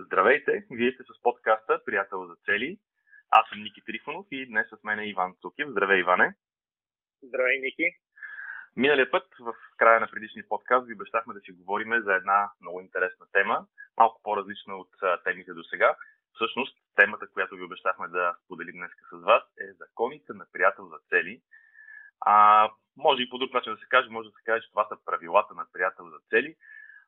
Здравейте, 0.00 0.66
вие 0.70 0.92
сте 0.92 1.02
с 1.02 1.22
подкаста 1.22 1.84
Приятел 1.84 2.26
за 2.26 2.34
цели. 2.44 2.78
Аз 3.30 3.48
съм 3.48 3.62
Ники 3.62 3.82
Трифонов 3.86 4.26
и 4.30 4.46
днес 4.46 4.66
с 4.68 4.84
мен 4.84 4.98
е 4.98 5.08
Иван 5.08 5.34
Цукив. 5.40 5.68
Здравей, 5.68 6.00
Иване. 6.00 6.34
Здравей, 7.22 7.60
Ники. 7.60 7.84
Миналия 8.76 9.10
път, 9.10 9.26
в 9.40 9.54
края 9.76 10.00
на 10.00 10.08
предишния 10.10 10.48
подкаст, 10.48 10.86
ви 10.86 10.94
обещахме 10.94 11.34
да 11.34 11.40
си 11.40 11.52
говорим 11.52 12.02
за 12.02 12.14
една 12.14 12.50
много 12.60 12.80
интересна 12.80 13.26
тема, 13.32 13.66
малко 13.96 14.20
по-различна 14.22 14.76
от 14.76 14.90
темите 15.24 15.52
до 15.52 15.64
сега. 15.64 15.96
Всъщност, 16.34 16.76
темата, 16.96 17.26
която 17.32 17.54
ви 17.54 17.62
обещахме 17.62 18.08
да 18.08 18.36
споделим 18.44 18.76
днес 18.76 18.90
с 19.12 19.24
вас, 19.24 19.42
е 19.60 19.72
законите 19.72 20.32
на 20.32 20.46
приятел 20.52 20.88
за 20.88 20.98
цели. 21.08 21.40
А, 22.20 22.68
може 22.96 23.22
и 23.22 23.30
по 23.30 23.38
друг 23.38 23.54
начин 23.54 23.72
да 23.72 23.78
се 23.78 23.88
каже, 23.88 24.08
може 24.10 24.28
да 24.28 24.34
се 24.36 24.44
каже, 24.44 24.62
че 24.62 24.70
това 24.70 24.86
са 24.88 24.96
правилата 25.04 25.54
на 25.54 25.66
приятел 25.72 26.10
за 26.10 26.18
цели. 26.30 26.56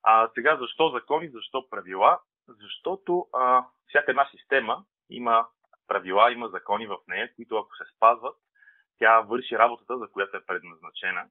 А 0.03 0.31
сега 0.35 0.57
защо 0.57 0.89
закони, 0.89 1.29
защо 1.29 1.69
правила? 1.71 2.21
Защото 2.61 3.29
а, 3.33 3.65
всяка 3.89 4.11
една 4.11 4.29
система 4.31 4.85
има 5.11 5.47
правила, 5.87 6.33
има 6.33 6.49
закони 6.49 6.87
в 6.87 6.99
нея, 7.09 7.35
които 7.37 7.57
ако 7.57 7.77
се 7.77 7.85
спазват, 7.97 8.37
тя 8.99 9.21
върши 9.21 9.59
работата, 9.59 9.99
за 9.99 10.09
която 10.09 10.37
е 10.37 10.47
предназначена. 10.47 11.29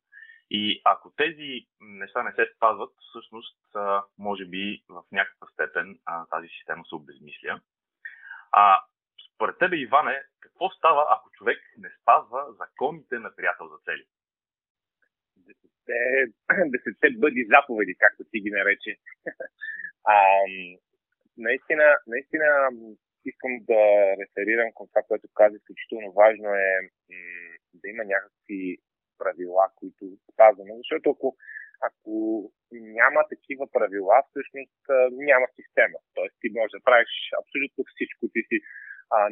И 0.51 0.81
ако 0.85 1.13
тези 1.15 1.67
неща 1.79 2.23
не 2.23 2.31
се 2.31 2.51
спазват, 2.55 2.93
всъщност, 3.09 3.75
а, 3.75 4.03
може 4.17 4.45
би 4.45 4.83
в 4.89 5.03
някаква 5.11 5.47
степен 5.47 5.99
а, 6.05 6.25
тази 6.25 6.47
система 6.47 6.85
се 6.85 6.95
обезмисля. 6.95 7.61
А 8.51 8.83
според 9.35 9.57
тебе, 9.57 9.77
Иване, 9.77 10.23
какво 10.39 10.69
става, 10.69 11.05
ако 11.09 11.31
човек 11.31 11.59
не 11.77 11.89
спазва 12.01 12.45
законите 12.53 13.19
на 13.19 13.35
приятел 13.35 13.67
за 13.67 13.77
цели? 13.77 14.05
Десетте 16.65 17.09
бъди 17.19 17.47
заповеди, 17.49 17.95
както 17.99 18.23
ти 18.31 18.39
ги 18.39 18.51
нарече. 18.51 18.97
а, 20.03 20.15
наистина, 21.47 21.85
наистина 22.07 22.47
искам 23.25 23.53
да 23.71 23.81
реферирам 24.21 24.69
към 24.77 24.85
това, 24.87 25.01
което 25.07 25.27
каза. 25.39 25.55
Изключително 25.57 26.11
важно 26.11 26.47
е 26.55 26.71
да 27.81 27.85
има 27.93 28.03
някакви 28.13 28.77
правила, 29.21 29.63
които 29.79 30.03
спазваме. 30.31 30.73
Защото 30.77 31.09
ако, 31.09 31.27
ако 31.89 32.13
няма 32.71 33.21
такива 33.33 33.65
правила, 33.77 34.23
всъщност 34.29 34.81
няма 35.29 35.47
система. 35.59 35.97
Тоест 36.15 36.35
ти 36.41 36.47
можеш 36.57 36.71
да 36.71 36.87
правиш 36.89 37.13
абсолютно 37.41 37.81
всичко. 37.91 38.23
Ти 38.33 38.41
си 38.49 38.57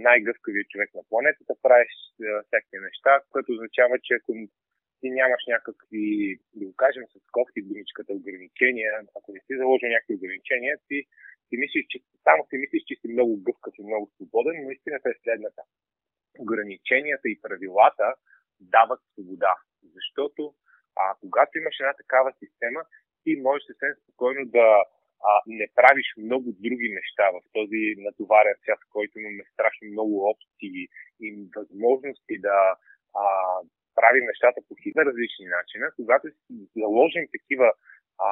най-гъвкавият 0.08 0.70
човек 0.72 0.90
на 0.96 1.04
планетата, 1.10 1.54
правиш 1.68 1.94
всякакви 2.46 2.78
неща, 2.88 3.12
което 3.32 3.52
означава, 3.52 3.96
че 4.06 4.14
ако 4.14 4.32
ти 5.00 5.08
нямаш 5.10 5.42
някакви, 5.48 6.06
да 6.54 6.66
го 6.66 6.76
кажем 6.76 7.04
с 7.14 7.32
кофти 7.32 7.62
думичката, 7.62 8.14
ограничения, 8.14 8.92
ако 9.18 9.34
не 9.34 9.40
си 9.40 9.54
заложил 9.58 9.90
някакви 9.90 10.16
ограничения, 10.16 10.74
ти, 10.88 10.98
ти 11.50 11.58
мислиш, 11.58 11.86
че 11.90 11.98
само 12.24 12.42
си 12.50 12.56
мислиш, 12.58 12.84
че 12.88 12.96
си 12.96 13.08
много 13.08 13.34
гъвкав 13.46 13.74
и 13.78 13.84
много 13.84 14.12
свободен, 14.16 14.56
но 14.64 14.72
истината 14.72 15.10
е 15.10 15.20
следната. 15.24 15.62
Ограниченията 16.40 17.30
и 17.30 17.42
правилата 17.42 18.08
дават 18.60 19.02
свобода, 19.12 19.54
защото 19.96 20.54
а, 21.02 21.16
когато 21.22 21.58
имаш 21.58 21.76
една 21.80 21.94
такава 21.94 22.34
система, 22.44 22.82
ти 23.24 23.32
можеш 23.36 23.64
съвсем 23.66 23.94
спокойно 24.04 24.46
да 24.46 24.68
а, 25.30 25.32
не 25.48 25.68
правиш 25.76 26.08
много 26.18 26.48
други 26.66 26.90
неща 27.00 27.26
в 27.36 27.42
този 27.54 27.96
натоварен 27.98 28.56
свят, 28.64 28.80
който 28.90 29.20
имаме 29.20 29.44
страшно 29.54 29.88
много 29.88 30.30
опции 30.32 30.88
и 31.26 31.28
възможности 31.56 32.36
да 32.40 32.76
а, 33.16 33.26
правим 34.00 34.26
нещата 34.32 34.60
по 34.68 34.74
хитна 34.82 35.02
различни 35.10 35.46
начина. 35.58 35.86
Когато 36.00 36.26
си 36.30 36.54
заложим 36.76 37.26
такива 37.36 37.68
а, 38.28 38.30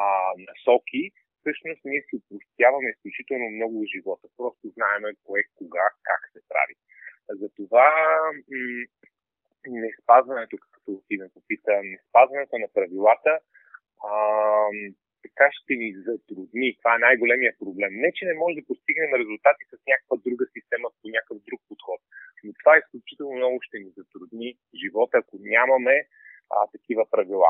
насоки, 0.48 1.02
всъщност 1.40 1.82
ние 1.86 2.02
си 2.08 2.14
упростяваме 2.20 2.90
изключително 2.90 3.48
много 3.50 3.78
живота. 3.94 4.26
Просто 4.38 4.64
знаем 4.76 5.04
кое, 5.26 5.42
кога, 5.60 5.86
как 6.10 6.22
се 6.34 6.42
прави. 6.52 6.76
Затова 7.42 7.88
м- 8.52 8.86
не 9.68 9.90
спазването, 10.02 10.58
както 10.58 10.90
ти 11.08 11.18
ме 11.18 11.28
попита, 11.36 11.72
не 11.84 11.98
спазването 12.10 12.58
на 12.58 12.68
правилата 12.74 13.34
а, 14.10 14.14
така 15.26 15.46
ще 15.58 15.74
ни 15.82 15.90
затрудни. 16.08 16.78
Това 16.80 16.92
е 16.96 17.06
най-големия 17.08 17.54
проблем. 17.62 17.92
Не, 18.04 18.10
че 18.16 18.26
не 18.26 18.36
може 18.42 18.60
да 18.60 18.68
постигнем 18.70 19.12
резултати 19.22 19.64
с 19.72 19.74
някаква 19.92 20.16
друга 20.26 20.46
система, 20.56 20.88
по 21.02 21.08
някакъв 21.16 21.38
друг 21.48 21.62
подход. 21.70 22.00
Но 22.46 22.54
това 22.64 22.78
изключително 22.78 23.36
много 23.36 23.60
ще 23.62 23.78
ни 23.80 23.90
затрудни 23.98 24.58
живота, 24.82 25.18
ако 25.18 25.38
нямаме 25.40 25.96
а, 26.50 26.58
такива 26.72 27.04
правила. 27.12 27.50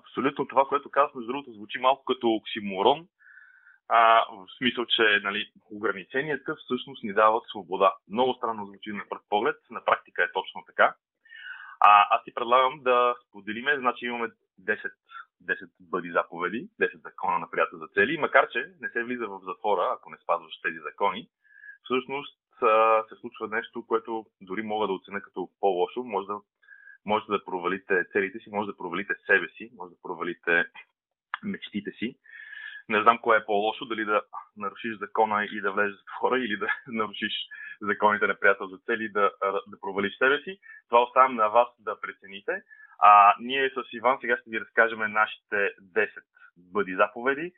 Абсолютно 0.00 0.48
това, 0.48 0.64
което 0.64 0.90
казах, 0.90 1.14
между 1.14 1.32
другото, 1.32 1.52
звучи 1.52 1.78
малко 1.78 2.04
като 2.04 2.28
оксиморон, 2.28 3.08
а, 3.88 4.24
в 4.30 4.46
смисъл, 4.58 4.86
че 4.86 5.02
нали, 5.22 5.52
ограниченията 5.70 6.56
всъщност 6.56 7.04
ни 7.04 7.12
дават 7.12 7.44
свобода. 7.46 7.94
Много 8.08 8.34
странно 8.34 8.66
звучи 8.66 8.92
на 8.92 9.04
пръв 9.08 9.22
поглед, 9.28 9.56
на 9.70 9.84
практика 9.84 10.24
е 10.24 10.32
точно 10.32 10.64
така. 10.66 10.94
А, 11.80 12.16
аз 12.16 12.24
ти 12.24 12.34
предлагам 12.34 12.80
да 12.82 13.14
споделиме, 13.28 13.78
значи 13.78 14.06
имаме 14.06 14.28
10 14.60 14.90
10 15.42 15.70
бъди 15.80 16.10
заповеди, 16.10 16.68
10 16.80 17.02
закона 17.02 17.38
на 17.38 17.50
приятел 17.50 17.78
за 17.78 17.86
цели, 17.86 18.18
макар 18.18 18.48
че 18.48 18.72
не 18.80 18.88
се 18.88 19.04
влиза 19.04 19.26
в 19.26 19.40
затвора, 19.44 19.96
ако 19.96 20.10
не 20.10 20.16
спазваш 20.22 20.60
тези 20.60 20.78
закони, 20.78 21.28
всъщност 21.84 22.41
се 23.08 23.14
случва 23.20 23.48
нещо, 23.48 23.86
което 23.86 24.26
дори 24.40 24.62
мога 24.62 24.86
да 24.86 24.92
оценя 24.92 25.22
като 25.22 25.48
по-лошо. 25.60 26.02
Може 26.04 26.26
да, 26.26 26.40
може 27.06 27.24
да 27.28 27.44
провалите 27.44 28.04
целите 28.12 28.38
си, 28.38 28.50
може 28.50 28.66
да 28.66 28.76
провалите 28.76 29.14
себе 29.26 29.48
си, 29.48 29.70
може 29.76 29.90
да 29.90 30.02
провалите 30.02 30.64
мечтите 31.44 31.90
си. 31.90 32.16
Не 32.88 33.02
знам 33.02 33.18
кое 33.18 33.36
е 33.36 33.44
по-лошо, 33.44 33.84
дали 33.84 34.04
да 34.04 34.22
нарушиш 34.56 34.98
закона 34.98 35.44
и 35.44 35.60
да 35.60 35.72
влезеш 35.72 35.96
в 35.96 35.98
затвора 35.98 36.38
или 36.38 36.56
да 36.56 36.68
нарушиш 36.86 37.32
законите 37.80 38.26
на 38.26 38.34
приятел 38.34 38.66
за 38.66 38.78
цели 38.78 39.08
да, 39.08 39.30
да 39.66 39.80
провалиш 39.80 40.18
себе 40.18 40.42
си. 40.42 40.58
Това 40.88 41.02
оставям 41.02 41.34
на 41.34 41.48
вас 41.48 41.68
да 41.78 42.00
прецените. 42.00 42.62
А, 42.98 43.34
ние 43.40 43.70
с 43.70 43.92
Иван 43.92 44.18
сега 44.20 44.36
ще 44.36 44.50
ви 44.50 44.60
разкажем 44.60 45.12
нашите 45.12 45.56
10 45.94 46.08
бъди 46.56 46.94
заповеди. 46.94 47.52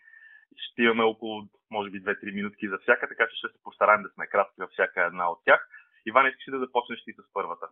Ще 0.57 0.83
имаме 0.83 1.03
около, 1.03 1.43
може 1.71 1.91
би, 1.91 2.03
2-3 2.03 2.35
минутки 2.35 2.69
за 2.69 2.79
всяка, 2.79 3.09
така 3.09 3.27
че 3.29 3.37
ще 3.37 3.49
се 3.49 3.63
постараем 3.63 4.03
да 4.03 4.09
сме 4.09 4.27
кратки 4.27 4.55
във 4.59 4.71
всяка 4.71 5.03
една 5.03 5.31
от 5.31 5.45
тях. 5.45 5.69
Иван, 6.07 6.27
искаш 6.27 6.51
да 6.51 6.59
започнеш 6.59 7.05
ти 7.05 7.13
с 7.13 7.33
първата? 7.33 7.67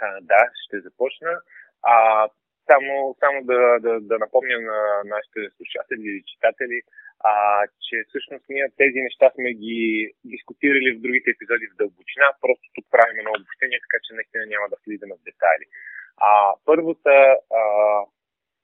А, 0.00 0.20
да, 0.20 0.42
ще 0.64 0.80
започна. 0.80 1.40
А, 1.82 2.28
само, 2.70 3.16
само 3.22 3.44
да, 3.50 3.78
да, 3.84 3.92
да 4.00 4.18
напомня 4.18 4.56
на 4.70 4.80
нашите 5.14 5.40
слушатели 5.56 6.08
и 6.16 6.26
читатели, 6.30 6.78
а, 7.30 7.32
че 7.86 7.96
всъщност 8.08 8.44
ние 8.48 8.66
тези 8.82 8.98
неща 9.06 9.26
сме 9.34 9.50
ги 9.64 10.12
дискутирали 10.24 10.88
в 10.92 11.02
другите 11.04 11.30
епизоди 11.30 11.66
в 11.68 11.78
дълбочина, 11.80 12.26
просто 12.44 12.66
тук 12.74 12.86
правим 12.90 13.18
едно 13.18 13.32
обобщение, 13.38 13.84
така 13.84 13.98
че 14.04 14.16
наистина 14.18 14.44
няма 14.46 14.66
да 14.68 14.76
влизаме 14.84 15.14
в 15.16 15.26
детайли. 15.28 15.66
А, 16.28 16.30
първата, 16.68 17.16
а, 17.60 17.62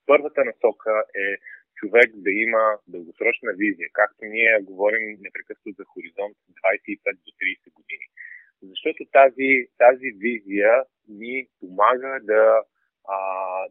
първата 0.06 0.40
насока 0.44 0.92
е 1.24 1.26
човек 1.76 2.10
да 2.14 2.30
има 2.30 2.78
дългосрочна 2.88 3.52
визия, 3.52 3.88
както 3.92 4.24
ние 4.24 4.60
говорим 4.62 5.04
непрекъснато 5.20 5.76
за 5.78 5.84
хоризонт 5.84 6.36
25 6.36 7.16
до 7.24 7.30
30 7.30 7.72
години. 7.72 8.06
Защото 8.62 9.04
тази, 9.12 9.50
тази 9.78 10.08
визия 10.24 10.84
ни 11.08 11.46
помага 11.60 12.20
да, 12.22 12.62
а, 13.08 13.18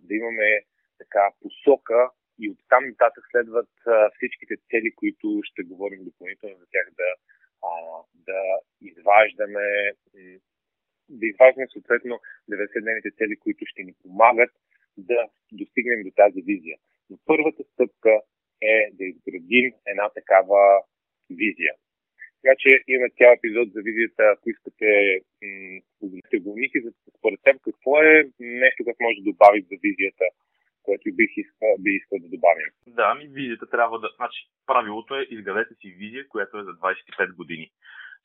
да 0.02 0.16
имаме 0.16 0.62
така 0.98 1.24
посока 1.42 2.10
и 2.40 2.50
оттам 2.50 2.84
нататък 2.88 3.24
следват 3.32 3.70
а, 3.88 4.10
всичките 4.16 4.56
цели, 4.70 4.96
които 4.96 5.40
ще 5.44 5.64
говорим 5.64 6.04
допълнително 6.04 6.56
за 6.58 6.66
тях 6.72 6.88
да, 6.98 7.10
а, 7.64 7.72
да 8.28 8.42
изваждаме 8.82 9.92
да 11.10 11.26
изваждаме 11.26 11.68
съответно 11.74 12.20
90-дневните 12.52 13.18
цели, 13.18 13.36
които 13.40 13.66
ще 13.66 13.84
ни 13.84 13.94
помагат 14.02 14.52
да 14.98 15.28
достигнем 15.52 16.04
до 16.04 16.12
тази 16.16 16.42
визия. 16.42 16.78
Но 17.10 17.18
първата 17.26 17.64
стъпка 17.64 18.14
е 18.62 18.90
да 18.94 19.04
изградим 19.06 19.74
една 19.86 20.10
такава 20.10 20.82
визия. 21.30 21.74
Така 22.42 22.56
че 22.60 22.70
имаме 22.88 23.10
цял 23.18 23.32
епизод 23.34 23.68
за 23.74 23.82
визията, 23.82 24.24
ако 24.34 24.50
искате 24.50 24.90
погледнете 26.00 26.38
го. 26.40 26.56
Ники, 26.58 26.78
според 27.18 27.40
теб 27.44 27.56
какво 27.62 28.02
е 28.02 28.30
нещо, 28.40 28.84
което 28.84 29.04
може 29.04 29.18
да 29.22 29.30
добави 29.32 29.62
за 29.62 29.76
визията, 29.86 30.26
което 30.84 31.16
бих 31.20 31.32
искал, 31.38 31.70
би 31.80 31.92
искал 31.92 32.18
да 32.20 32.30
добавим? 32.36 32.70
Да, 32.88 33.16
ми 33.16 33.26
визията 33.28 33.70
трябва 33.70 34.00
да... 34.00 34.08
Значи, 34.16 34.40
правилото 34.66 35.16
е 35.16 35.28
изградете 35.30 35.74
си 35.76 35.88
визия, 36.00 36.28
която 36.28 36.58
е 36.58 36.64
за 36.64 36.72
25 36.72 37.36
години. 37.36 37.72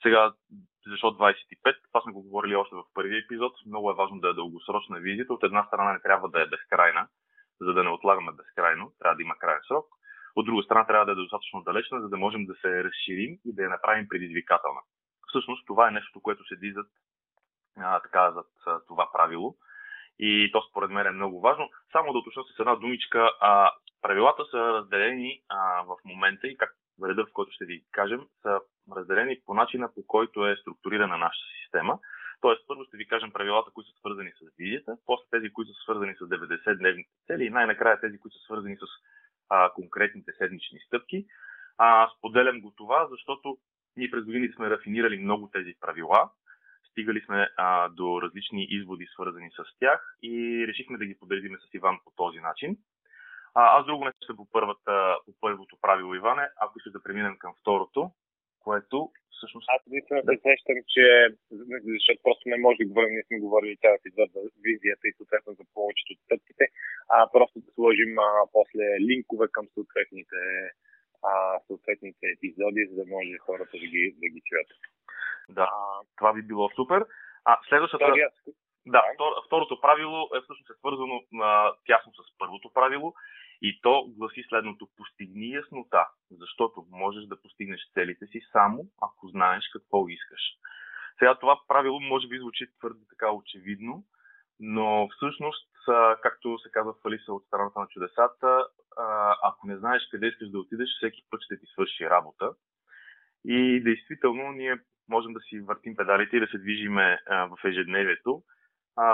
Сега, 0.03 0.33
защо 0.87 1.07
25? 1.07 1.77
Това 1.89 2.01
сме 2.01 2.13
го 2.13 2.23
говорили 2.23 2.55
още 2.55 2.75
в 2.77 2.85
първия 2.95 3.19
епизод. 3.25 3.53
Много 3.67 3.91
е 3.91 3.99
важно 4.01 4.21
да 4.21 4.29
е 4.29 4.39
дългосрочна 4.41 5.01
визията. 5.01 5.35
От 5.35 5.45
една 5.45 5.65
страна 5.67 5.93
не 5.93 6.01
трябва 6.01 6.29
да 6.29 6.43
е 6.43 6.51
безкрайна, 6.53 7.09
за 7.61 7.73
да 7.73 7.85
не 7.85 7.91
отлагаме 7.91 8.33
безкрайно. 8.33 8.93
Трябва 8.99 9.17
да 9.17 9.23
има 9.23 9.39
крайен 9.39 9.61
срок. 9.69 9.87
От 10.37 10.47
друга 10.47 10.63
страна 10.63 10.87
трябва 10.87 11.07
да 11.07 11.13
е 11.13 11.23
достатъчно 11.23 11.63
далечна, 11.63 12.01
за 12.01 12.09
да 12.09 12.17
можем 12.17 12.47
да 12.47 12.55
се 12.55 12.85
разширим 12.85 13.39
и 13.45 13.55
да 13.55 13.63
я 13.63 13.71
направим 13.71 14.09
предизвикателна. 14.09 14.81
Всъщност 15.29 15.67
това 15.67 15.89
е 15.89 15.91
нещо, 15.91 16.23
което 16.23 16.45
седи 16.45 16.73
зад, 16.73 16.87
а, 17.79 18.01
така, 18.01 18.33
зад 18.33 18.47
а, 18.67 18.81
това 18.89 19.09
правило. 19.13 19.57
И 20.19 20.51
то 20.53 20.63
според 20.71 20.91
мен 20.91 21.07
е 21.07 21.11
много 21.11 21.41
важно. 21.41 21.69
Само 21.93 22.13
да 22.13 22.19
уточня 22.19 22.43
с 22.45 22.61
една 22.61 22.77
думичка. 22.77 23.31
А, 23.41 23.71
правилата 24.03 24.45
са 24.51 24.59
разделени 24.59 25.41
а, 25.49 25.83
в 25.83 25.97
момента 26.05 26.47
и 26.47 26.57
как 26.57 26.75
реда, 27.09 27.27
в 27.27 27.33
който 27.33 27.53
ще 27.53 27.65
ви 27.65 27.85
кажем, 27.93 28.21
са 28.43 28.61
разделени 28.97 29.41
по 29.47 29.55
начина, 29.55 29.95
по 29.95 30.07
който 30.07 30.47
е 30.47 30.57
структурирана 30.57 31.19
нашата 31.19 31.47
система. 31.63 31.99
Тоест, 32.41 32.65
първо 32.67 32.85
ще 32.85 32.97
ви 32.97 33.09
кажем 33.09 33.33
правилата, 33.33 33.71
които 33.71 33.91
са 33.91 33.97
свързани 33.97 34.31
с 34.31 34.57
визията, 34.59 34.97
после 35.07 35.25
тези, 35.31 35.53
които 35.53 35.75
са 35.75 35.83
свързани 35.83 36.15
с 36.15 36.19
90-дневните 36.19 37.09
цели 37.27 37.45
и 37.45 37.51
най-накрая 37.51 38.01
тези, 38.01 38.19
които 38.19 38.39
са 38.39 38.45
свързани 38.45 38.77
с 38.77 38.87
а, 39.49 39.73
конкретните 39.73 40.33
седмични 40.39 40.79
стъпки. 40.87 41.27
А, 41.79 42.11
споделям 42.19 42.61
го 42.61 42.73
това, 42.77 43.09
защото 43.11 43.59
ние 43.97 44.11
през 44.11 44.25
годините 44.25 44.55
сме 44.55 44.71
рафинирали 44.71 45.19
много 45.19 45.51
тези 45.53 45.75
правила, 45.81 46.31
стигали 46.91 47.21
сме 47.21 47.49
а, 47.57 47.89
до 47.89 48.23
различни 48.23 48.67
изводи, 48.71 49.07
свързани 49.07 49.51
с 49.51 49.79
тях 49.79 50.17
и 50.23 50.65
решихме 50.69 50.99
да 50.99 51.07
ги 51.07 51.19
подредиме 51.19 51.59
с 51.59 51.75
Иван 51.75 51.99
по 52.05 52.13
този 52.17 52.41
начин. 52.41 52.77
А, 53.55 53.79
аз 53.79 53.87
друго 53.87 54.05
не 54.05 54.13
ще 54.25 54.37
по, 54.37 54.49
първата, 54.53 55.17
по 55.27 55.33
първото 55.41 55.77
правило, 55.81 56.15
Иване, 56.15 56.49
ако 56.61 56.79
искаш 56.79 56.93
да 56.93 57.03
преминем 57.03 57.39
към 57.39 57.55
второто, 57.61 58.11
което 58.65 58.97
всъщност... 59.37 59.67
Аз 59.77 59.83
наистина 59.87 60.21
се 60.23 60.37
сещам, 60.49 60.77
че 60.95 61.05
защото 61.95 62.21
просто 62.27 62.45
не 62.53 62.59
може 62.65 62.79
да 62.79 62.91
говорим, 62.91 63.13
ние 63.13 63.27
сме 63.27 63.45
говорили 63.47 63.81
цял 63.83 63.93
епизод 63.95 64.29
за 64.33 64.41
визията 64.69 65.05
и 65.09 65.17
съответно 65.17 65.51
за 65.53 65.65
повечето 65.75 66.11
от 66.13 66.21
стъпките, 66.25 66.65
а 67.09 67.17
просто 67.35 67.57
да 67.65 67.71
сложим 67.77 68.13
а, 68.19 68.31
после 68.57 68.85
линкове 69.09 69.47
към 69.57 69.65
съответните, 69.75 70.41
а, 71.31 71.33
съответните 71.67 72.27
епизоди, 72.37 72.89
за 72.91 72.95
да 73.01 73.07
може 73.15 73.45
хората 73.47 73.75
да 73.83 73.87
ги, 73.93 74.05
да 74.23 74.29
ги 74.29 74.41
чуят. 74.49 74.71
Да, 75.49 75.69
това 76.17 76.33
би 76.33 76.43
било 76.43 76.69
супер. 76.79 77.01
А 77.45 77.53
следващата... 77.69 78.05
Втория... 78.05 78.29
Да, 78.87 79.03
втор, 79.15 79.33
второто 79.47 79.81
правило 79.81 80.29
е 80.37 80.41
всъщност 80.41 80.71
е 80.71 80.79
свързано 80.79 81.21
а, 81.43 81.73
тясно 81.87 82.13
с 82.13 82.39
първото 82.39 82.73
правило 82.73 83.15
и 83.63 83.81
то 83.83 84.05
гласи 84.09 84.45
следното 84.49 84.89
постигни 84.97 85.51
яснота, 85.51 86.09
защото 86.31 86.87
можеш 86.91 87.25
да 87.25 87.43
постигнеш 87.43 87.81
целите 87.95 88.27
си 88.27 88.41
само 88.53 88.85
ако 89.03 89.29
знаеш 89.29 89.69
какво 89.73 90.09
искаш. 90.09 90.43
Сега 91.19 91.35
това 91.35 91.61
правило 91.69 92.01
може 92.01 92.29
би 92.29 92.39
звучи 92.39 92.67
твърде 92.79 93.01
така 93.11 93.33
очевидно, 93.33 94.05
но 94.61 95.09
всъщност, 95.17 95.71
както 96.23 96.59
се 96.59 96.71
казва 96.71 96.93
в 96.93 97.07
Алиса 97.07 97.33
от 97.33 97.45
страната 97.47 97.81
на 97.81 97.87
чудесата, 97.87 98.67
ако 99.43 99.67
не 99.67 99.77
знаеш 99.77 100.09
къде 100.11 100.27
искаш 100.27 100.49
да 100.49 100.59
отидеш, 100.59 100.89
всеки 100.97 101.23
път 101.31 101.41
ще 101.43 101.59
ти 101.59 101.67
свърши 101.67 102.11
работа. 102.11 102.51
И 103.45 103.81
действително 103.83 104.53
ние 104.53 104.77
можем 105.09 105.33
да 105.33 105.41
си 105.41 105.61
въртим 105.61 105.97
педалите 105.97 106.37
и 106.37 106.41
да 106.41 106.47
се 106.47 106.59
движиме 106.59 107.19
в 107.31 107.59
ежедневието, 107.65 108.43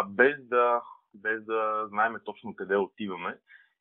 без 0.09 0.49
да, 0.49 0.83
без 1.15 1.45
да 1.45 1.87
знаем 1.89 2.17
точно 2.25 2.57
къде 2.57 2.77
отиваме. 2.77 3.39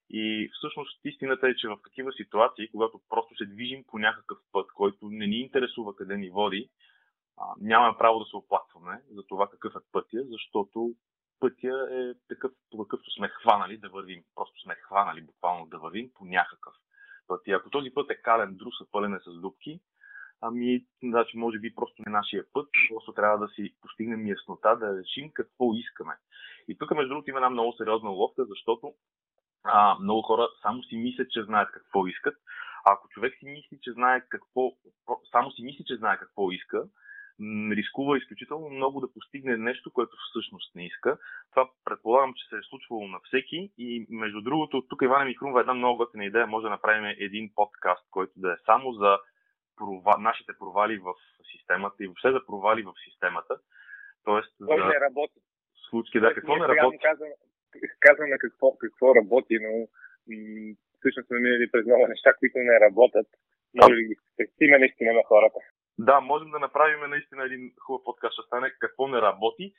И 0.09 0.49
всъщност 0.53 1.05
истината 1.05 1.47
е, 1.47 1.55
че 1.55 1.67
в 1.67 1.77
такива 1.83 2.11
ситуации, 2.11 2.71
когато 2.71 3.01
просто 3.09 3.35
се 3.35 3.45
движим 3.45 3.83
по 3.87 3.99
някакъв 3.99 4.37
път, 4.51 4.71
който 4.73 5.09
не 5.09 5.27
ни 5.27 5.39
интересува 5.39 5.95
къде 5.95 6.17
ни 6.17 6.29
води, 6.29 6.69
нямаме 7.61 7.97
право 7.97 8.19
да 8.19 8.25
се 8.25 8.35
оплакваме 8.35 9.01
за 9.11 9.23
това 9.27 9.49
какъв 9.49 9.75
е 9.75 9.85
пътя, 9.91 10.23
защото 10.23 10.93
пътя 11.39 11.87
е 11.91 12.13
такъв, 12.27 12.51
по 12.71 12.77
какъвто 12.77 13.11
сме 13.11 13.27
хванали 13.27 13.77
да 13.77 13.89
вървим. 13.89 14.23
Просто 14.35 14.61
сме 14.61 14.75
хванали 14.75 15.21
буквално 15.21 15.65
да 15.65 15.79
вървим 15.79 16.11
по 16.15 16.25
някакъв 16.25 16.73
път. 17.27 17.41
И 17.47 17.51
ако 17.51 17.69
този 17.69 17.93
път 17.93 18.11
е 18.11 18.21
кален, 18.21 18.55
друс, 18.55 18.73
пълен 18.91 19.13
е 19.13 19.19
с 19.19 19.39
дубки, 19.41 19.79
ами, 20.41 20.85
значи, 21.03 21.37
може 21.37 21.59
би 21.59 21.75
просто 21.75 22.03
не 22.05 22.11
нашия 22.11 22.43
път, 22.53 22.69
просто 22.89 23.13
трябва 23.13 23.37
да 23.37 23.47
си 23.47 23.75
постигнем 23.81 24.27
яснота, 24.27 24.75
да 24.75 24.97
решим 24.97 25.31
какво 25.33 25.73
искаме. 25.73 26.13
И 26.67 26.77
тук, 26.77 26.91
между 26.91 27.09
другото, 27.09 27.29
има 27.29 27.39
една 27.39 27.49
много 27.49 27.73
сериозна 27.73 28.09
ловка, 28.09 28.45
защото 28.45 28.93
а, 29.63 29.97
много 29.99 30.21
хора 30.21 30.47
само 30.61 30.83
си 30.83 30.97
мислят, 30.97 31.31
че 31.31 31.43
знаят 31.43 31.71
какво 31.71 32.07
искат. 32.07 32.35
А 32.85 32.93
ако 32.93 33.09
човек 33.09 33.33
си 33.39 33.45
мисли, 33.45 33.79
че 33.81 33.91
знае 33.91 34.21
какво, 34.29 34.71
само 35.31 35.51
си 35.51 35.63
мисли, 35.63 35.83
че 35.87 35.95
знае 35.95 36.17
какво 36.17 36.51
иска, 36.51 36.83
рискува 37.71 38.17
изключително 38.17 38.69
много 38.69 38.99
да 38.99 39.13
постигне 39.13 39.57
нещо, 39.57 39.91
което 39.91 40.15
всъщност 40.29 40.75
не 40.75 40.85
иска. 40.85 41.17
Това 41.51 41.69
предполагам, 41.85 42.33
че 42.33 42.49
се 42.49 42.55
е 42.55 42.67
случвало 42.69 43.07
на 43.07 43.19
всеки 43.23 43.71
и 43.77 44.07
между 44.09 44.41
другото, 44.41 44.83
тук 44.89 45.01
Ивана 45.01 45.25
ми 45.25 45.33
хрумва 45.33 45.59
една 45.59 45.73
много 45.73 45.97
готина 45.97 46.25
идея, 46.25 46.47
може 46.47 46.63
да 46.63 46.69
направим 46.69 47.15
един 47.19 47.51
подкаст, 47.55 48.07
който 48.11 48.33
да 48.35 48.51
е 48.51 48.63
само 48.65 48.93
за 48.93 49.17
прова... 49.77 50.17
нашите 50.19 50.53
провали 50.59 50.97
в 50.97 51.13
системата 51.51 52.03
и 52.03 52.07
въобще 52.07 52.31
за 52.31 52.45
провали 52.45 52.81
в 52.83 52.93
системата. 53.09 53.59
Тоест, 54.23 54.53
Кой 54.67 54.77
за... 54.77 54.85
не 54.85 54.99
работи? 54.99 55.39
Случки, 55.89 56.19
да, 56.19 56.33
какво 56.33 56.55
не 56.55 56.67
работи? 56.67 56.97
Казваме, 57.01 57.33
казваме 57.99 58.37
какво, 58.37 58.77
какво 58.77 59.15
работи, 59.15 59.57
но 59.61 59.71
м- 59.79 60.75
всъщност 60.99 61.27
сме 61.27 61.39
минали 61.39 61.71
през 61.71 61.85
много 61.85 62.07
неща, 62.07 62.33
които 62.39 62.57
не 62.57 62.79
работят. 62.79 63.27
Може 63.81 63.95
да 63.95 64.03
ги 64.03 64.15
спестиме 64.33 64.77
наистина 64.79 65.13
на 65.13 65.23
хората. 65.23 65.59
Да, 65.97 66.21
можем 66.21 66.51
да 66.51 66.59
направим 66.59 67.09
наистина 67.09 67.43
един 67.43 67.73
хубав 67.79 68.03
подкаст, 68.03 68.33
ще 68.33 68.47
стане 68.47 68.73
какво 68.79 69.07
не 69.07 69.21
работи. 69.21 69.73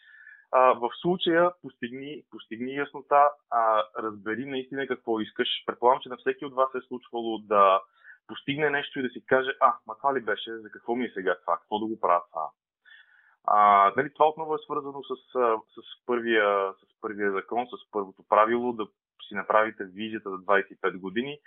А, 0.52 0.72
в 0.72 0.90
случая 1.00 1.50
постигни, 1.62 2.22
постигни 2.30 2.74
яснота, 2.74 3.30
а, 3.50 3.84
разбери 3.98 4.44
наистина 4.46 4.86
какво 4.86 5.20
искаш. 5.20 5.48
Предполагам, 5.66 6.00
че 6.02 6.08
на 6.08 6.16
всеки 6.16 6.44
от 6.44 6.54
вас 6.54 6.74
е 6.74 6.86
случвало 6.88 7.38
да 7.38 7.80
постигне 8.26 8.70
нещо 8.70 8.98
и 8.98 9.02
да 9.02 9.08
си 9.08 9.26
каже, 9.26 9.50
а, 9.60 9.74
ма 9.86 9.96
това 9.96 10.14
ли 10.14 10.20
беше, 10.20 10.58
за 10.58 10.70
какво 10.70 10.94
ми 10.94 11.04
е 11.04 11.12
сега 11.14 11.36
това, 11.40 11.56
какво 11.56 11.78
да 11.78 11.86
го 11.86 12.00
правя 12.00 12.22
това. 12.30 12.50
А, 13.44 13.92
нали, 13.96 14.12
това 14.14 14.28
отново 14.28 14.54
е 14.54 14.64
свързано 14.64 15.02
с, 15.02 15.14
с, 15.74 16.06
първия, 16.06 16.72
с 16.72 17.00
първия 17.00 17.32
закон, 17.32 17.66
с 17.66 17.90
първото 17.90 18.24
правило, 18.28 18.72
да 18.72 18.86
си 19.28 19.34
направите 19.34 19.84
визията 19.84 20.30
за 20.30 20.36
25 20.36 20.98
години. 20.98 21.38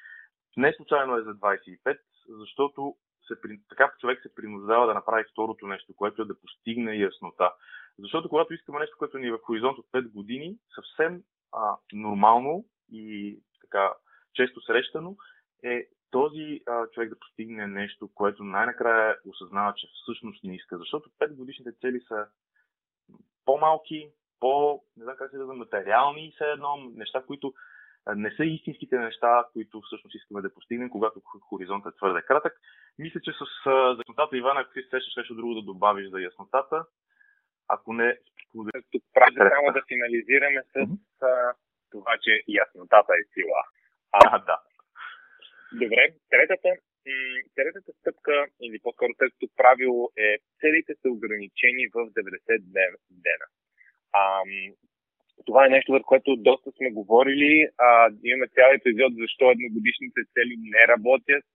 Не 0.57 0.73
случайно 0.73 1.17
е 1.17 1.21
за 1.21 1.35
25, 1.35 1.99
защото 2.29 2.95
се, 3.27 3.35
така 3.69 3.91
човек 3.99 4.19
се 4.21 4.35
принуждава 4.35 4.87
да 4.87 4.93
направи 4.93 5.23
второто 5.31 5.67
нещо, 5.67 5.93
което 5.95 6.21
е 6.21 6.25
да 6.25 6.39
постигне 6.39 6.95
яснота. 6.95 7.53
Защото 7.99 8.29
когато 8.29 8.53
искаме 8.53 8.79
нещо, 8.79 8.95
което 8.99 9.17
ни 9.17 9.27
е 9.27 9.31
в 9.31 9.39
хоризонт 9.43 9.77
от 9.77 9.85
5 9.93 10.11
години, 10.11 10.57
съвсем 10.75 11.23
а, 11.51 11.77
нормално 11.93 12.65
и 12.91 13.37
така 13.61 13.93
често 14.33 14.61
срещано 14.61 15.15
е 15.63 15.87
този 16.11 16.61
а, 16.67 16.87
човек 16.87 17.09
да 17.09 17.19
постигне 17.19 17.67
нещо, 17.67 18.09
което 18.15 18.43
най-накрая 18.43 19.17
осъзнава, 19.25 19.73
че 19.73 19.87
всъщност 20.03 20.43
не 20.43 20.55
иска. 20.55 20.77
Защото 20.77 21.09
5 21.09 21.35
годишните 21.35 21.71
цели 21.81 22.01
са 22.07 22.27
по-малки, 23.45 24.11
по, 24.39 24.83
не 24.97 25.03
знам 25.03 25.15
как 25.17 25.31
се 25.31 25.37
да 25.37 25.45
материални 25.45 26.31
все 26.35 26.45
едно, 26.45 26.77
неща, 26.95 27.23
които 27.27 27.53
не 28.15 28.31
са 28.31 28.45
истинските 28.45 28.99
неща, 28.99 29.45
които 29.53 29.81
всъщност 29.81 30.15
искаме 30.15 30.41
да 30.41 30.53
постигнем, 30.53 30.89
когато 30.89 31.21
хоризонтът 31.49 31.93
е 31.93 31.97
твърде 31.97 32.21
кратък. 32.21 32.53
Мисля, 32.99 33.19
че 33.21 33.31
с 33.31 33.69
яснотата, 33.97 34.37
Ивана, 34.37 34.59
ако 34.59 34.73
си 34.73 34.81
сещаш 34.89 35.15
нещо 35.15 35.35
друго 35.35 35.53
да 35.53 35.61
добавиш 35.61 36.09
за 36.09 36.19
яснотата, 36.21 36.85
ако 37.67 37.93
не... 37.93 38.17
Тук 38.91 39.03
прави 39.13 39.35
само 39.35 39.73
да 39.73 39.81
финализираме 39.87 40.63
с 40.63 40.73
mm-hmm. 40.73 41.53
това, 41.91 42.17
че 42.21 42.43
яснотата 42.47 43.13
е 43.13 43.23
сила. 43.33 43.61
А, 44.11 44.19
а 44.31 44.39
да. 44.49 44.57
Добре, 45.73 46.13
третата, 46.29 46.69
третата 47.55 47.91
стъпка, 47.99 48.45
или 48.61 48.79
по-скоро 48.83 49.11
третото 49.17 49.47
правило 49.55 50.11
е 50.17 50.37
целите 50.59 50.93
са 51.01 51.09
ограничени 51.09 51.87
в 51.93 51.95
90 51.95 52.59
дена. 53.25 53.47
А, 54.13 54.41
това 55.45 55.65
е 55.65 55.69
нещо, 55.69 55.91
върху 55.91 56.07
което 56.07 56.35
доста 56.35 56.71
сме 56.71 56.91
говорили. 56.91 57.67
А, 57.77 58.11
имаме 58.23 58.47
цял 58.47 58.69
епизод 58.73 59.13
защо 59.21 59.51
едногодишните 59.51 60.21
цели 60.33 60.55
не 60.75 60.87
работят 60.87 61.45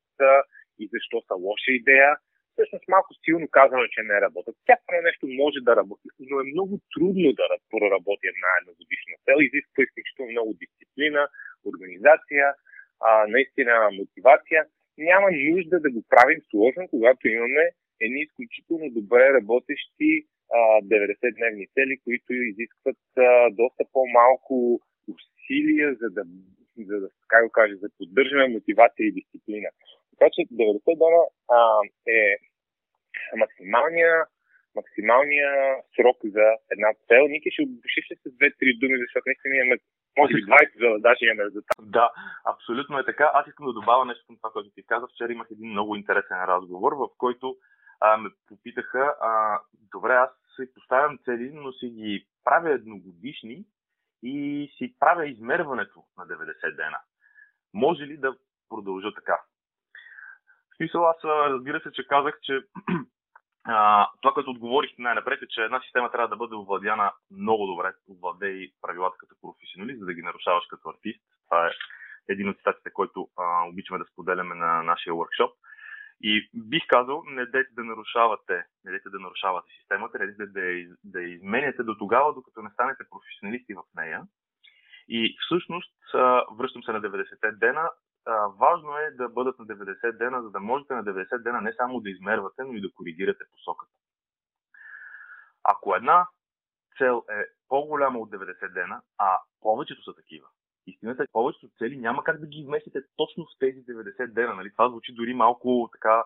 и 0.78 0.88
защо 0.92 1.16
са 1.26 1.35
лоша 1.35 1.71
идея. 1.80 2.16
Всъщност 2.52 2.88
малко 2.88 3.11
силно 3.25 3.47
казано, 3.49 3.85
че 3.94 4.02
не 4.02 4.21
работят. 4.21 4.56
Всяко 4.62 4.85
нещо 5.09 5.25
може 5.42 5.59
да 5.68 5.76
работи, 5.76 6.09
но 6.28 6.40
е 6.40 6.50
много 6.54 6.75
трудно 6.94 7.28
да 7.33 7.47
проработи 7.71 8.26
една 8.35 8.50
едногодишна 8.61 9.16
цел. 9.25 9.37
Изисква 9.40 9.80
изключително 9.85 10.30
много 10.30 10.52
дисциплина, 10.62 11.23
организация, 11.71 12.47
а, 13.08 13.26
наистина 13.28 13.90
мотивация. 14.00 14.61
Няма 14.99 15.28
нужда 15.32 15.80
да 15.80 15.90
го 15.90 16.02
правим 16.08 16.40
сложно, 16.50 16.88
когато 16.90 17.28
имаме 17.28 17.64
едни 18.00 18.20
изключително 18.20 18.90
добре 18.90 19.32
работещи 19.32 20.11
90-дневни 20.84 21.66
цели, 21.75 21.94
които 22.04 22.32
изискват 22.32 23.02
а, 23.16 23.50
доста 23.50 23.84
по-малко 23.92 24.80
усилия, 25.14 25.94
за 26.00 26.11
да, 26.11 26.23
за 26.88 27.00
да 27.00 27.08
как 27.28 27.44
го 27.44 27.50
кажа, 27.50 27.75
за 27.76 27.88
поддържане 27.99 28.49
мотивация 28.49 29.06
и 29.06 29.12
дисциплина. 29.12 29.68
Така 30.11 30.30
че 30.34 30.40
90 30.40 30.99
дена 31.00 31.23
а, 31.56 31.58
е 32.06 32.37
максималния, 33.37 34.14
максималния 34.75 35.52
срок 35.96 36.18
за 36.25 36.46
една 36.75 36.90
цел. 37.08 37.23
Ники 37.28 37.50
ще 37.50 37.62
обобщиш 37.62 38.06
с 38.26 38.37
две-три 38.38 38.70
думи, 38.80 38.96
защото 38.99 39.25
наистина 39.26 39.56
имаме 39.56 39.76
може 40.18 40.35
би 40.35 40.44
20 40.44 40.78
за 40.78 41.00
даже 41.00 41.25
имаме 41.25 41.44
резултат. 41.44 41.76
Да, 41.83 42.11
абсолютно 42.44 42.99
е 42.99 43.04
така. 43.04 43.30
Аз 43.35 43.47
искам 43.47 43.66
да 43.66 43.73
добавя 43.73 44.04
нещо 44.04 44.25
към 44.26 44.37
това, 44.37 44.50
което 44.50 44.71
ти 44.71 44.87
казах. 44.87 45.11
Вчера 45.11 45.33
имах 45.33 45.49
един 45.50 45.71
много 45.71 45.97
интересен 45.97 46.44
разговор, 46.44 46.92
в 46.92 47.09
който 47.18 47.56
а, 48.00 48.16
ме 48.16 48.30
попитаха, 48.49 49.14
а, 49.21 49.61
добре, 49.92 50.12
аз 50.12 50.30
си 50.56 50.75
поставям 50.75 51.18
цели, 51.25 51.50
но 51.54 51.73
си 51.73 51.87
ги 51.87 52.26
правя 52.44 52.71
едногодишни 52.71 53.64
и 54.23 54.68
си 54.78 54.94
правя 54.99 55.26
измерването 55.26 56.04
на 56.18 56.26
90 56.26 56.76
дена. 56.76 56.99
Може 57.75 58.02
ли 58.02 58.16
да 58.16 58.37
продължа 58.68 59.14
така? 59.14 59.40
В 60.73 60.76
смисъл, 60.76 61.06
аз 61.06 61.25
разбира 61.25 61.80
се, 61.80 61.92
че 61.92 62.06
казах, 62.06 62.38
че 62.42 62.61
а, 63.64 64.09
това, 64.23 64.35
което 64.35 64.50
отговорих 64.50 64.90
най-напред 64.99 65.42
е, 65.42 65.47
че 65.49 65.61
една 65.62 65.80
система 65.80 66.11
трябва 66.11 66.28
да 66.28 66.37
бъде 66.37 66.54
овладяна 66.54 67.12
много 67.30 67.66
добре, 67.66 67.92
овладей 68.11 68.73
правилата 68.83 69.16
като 69.18 69.35
професионалист, 69.40 70.00
за 70.00 70.06
да 70.06 70.14
ги 70.14 70.23
нарушаваш 70.23 70.64
като 70.71 70.88
артист. 70.88 71.21
Това 71.44 71.66
е 71.66 71.71
един 72.28 72.49
от 72.49 72.56
цитатите, 72.56 72.90
който 72.92 73.28
а, 73.38 73.68
обичаме 73.68 73.99
да 73.99 74.04
споделяме 74.04 74.54
на 74.54 74.83
нашия 74.83 75.12
workshop. 75.12 75.52
И 76.23 76.50
бих 76.54 76.83
казал, 76.88 77.23
не 77.26 77.47
дайте 77.47 77.71
да 77.73 77.85
нарушавате, 77.85 78.64
не 78.85 78.90
дайте 78.90 79.09
да 79.09 79.18
нарушавате 79.18 79.68
системата, 79.78 80.18
не 80.18 80.26
дайте 80.26 80.47
да, 80.47 80.97
да 81.04 81.23
изменяте 81.23 81.83
до 81.83 81.94
тогава, 81.99 82.35
докато 82.35 82.62
не 82.62 82.71
станете 82.71 83.04
професионалисти 83.11 83.75
в 83.75 83.83
нея. 83.97 84.23
И 85.09 85.37
всъщност, 85.40 85.94
връщам 86.59 86.83
се 86.83 86.92
на 86.92 87.00
90-те 87.00 87.52
дена, 87.52 87.90
важно 88.59 88.97
е 88.99 89.11
да 89.11 89.28
бъдат 89.28 89.59
на 89.59 89.66
90 89.66 90.19
дена, 90.19 90.43
за 90.43 90.50
да 90.50 90.61
можете 90.61 90.95
на 90.95 91.04
90 91.04 91.43
дена 91.43 91.61
не 91.61 91.73
само 91.73 92.00
да 92.00 92.11
измервате, 92.11 92.62
но 92.64 92.73
и 92.73 92.81
да 92.81 92.93
коригирате 92.93 93.45
посоката. 93.52 93.93
Ако 95.64 95.95
една 95.95 96.26
цел 96.99 97.25
е 97.31 97.45
по-голяма 97.69 98.19
от 98.19 98.31
90 98.31 98.73
дена, 98.73 99.02
а 99.19 99.40
повечето 99.61 100.02
са 100.02 100.14
такива, 100.14 100.47
истината 100.87 101.23
е, 101.23 101.26
повечето 101.33 101.69
цели 101.78 101.97
няма 101.97 102.25
как 102.25 102.40
да 102.40 102.47
ги 102.47 102.64
вместите 102.66 103.00
точно 103.16 103.45
в 103.45 103.59
тези 103.59 103.85
90 103.85 104.26
дена. 104.26 104.54
Нали? 104.54 104.73
Това 104.73 104.88
звучи 104.88 105.14
дори 105.14 105.35
малко 105.35 105.88
така 105.93 106.25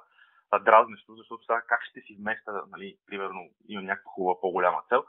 дразнещо, 0.64 1.14
защото 1.14 1.44
сега 1.44 1.62
как 1.68 1.80
ще 1.90 2.00
си 2.00 2.16
вместа, 2.20 2.62
нали, 2.70 2.96
примерно 3.06 3.50
имам 3.68 3.84
някаква 3.84 4.10
хубава 4.10 4.40
по-голяма 4.40 4.82
цел, 4.88 5.04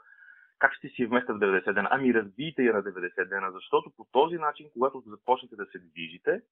как 0.58 0.74
ще 0.74 0.88
си 0.88 1.06
вместа 1.06 1.34
в 1.34 1.38
90 1.38 1.74
дена? 1.74 1.88
Ами 1.92 2.14
разбийте 2.14 2.62
я 2.62 2.72
на 2.72 2.82
90 2.82 3.28
дена, 3.28 3.52
защото 3.52 3.90
по 3.96 4.06
този 4.12 4.36
начин, 4.36 4.70
когато 4.72 5.02
започнете 5.06 5.56
да 5.56 5.66
се 5.66 5.78
движите 5.78 6.42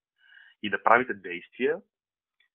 и 0.62 0.70
да 0.70 0.82
правите 0.82 1.14
действия, 1.14 1.80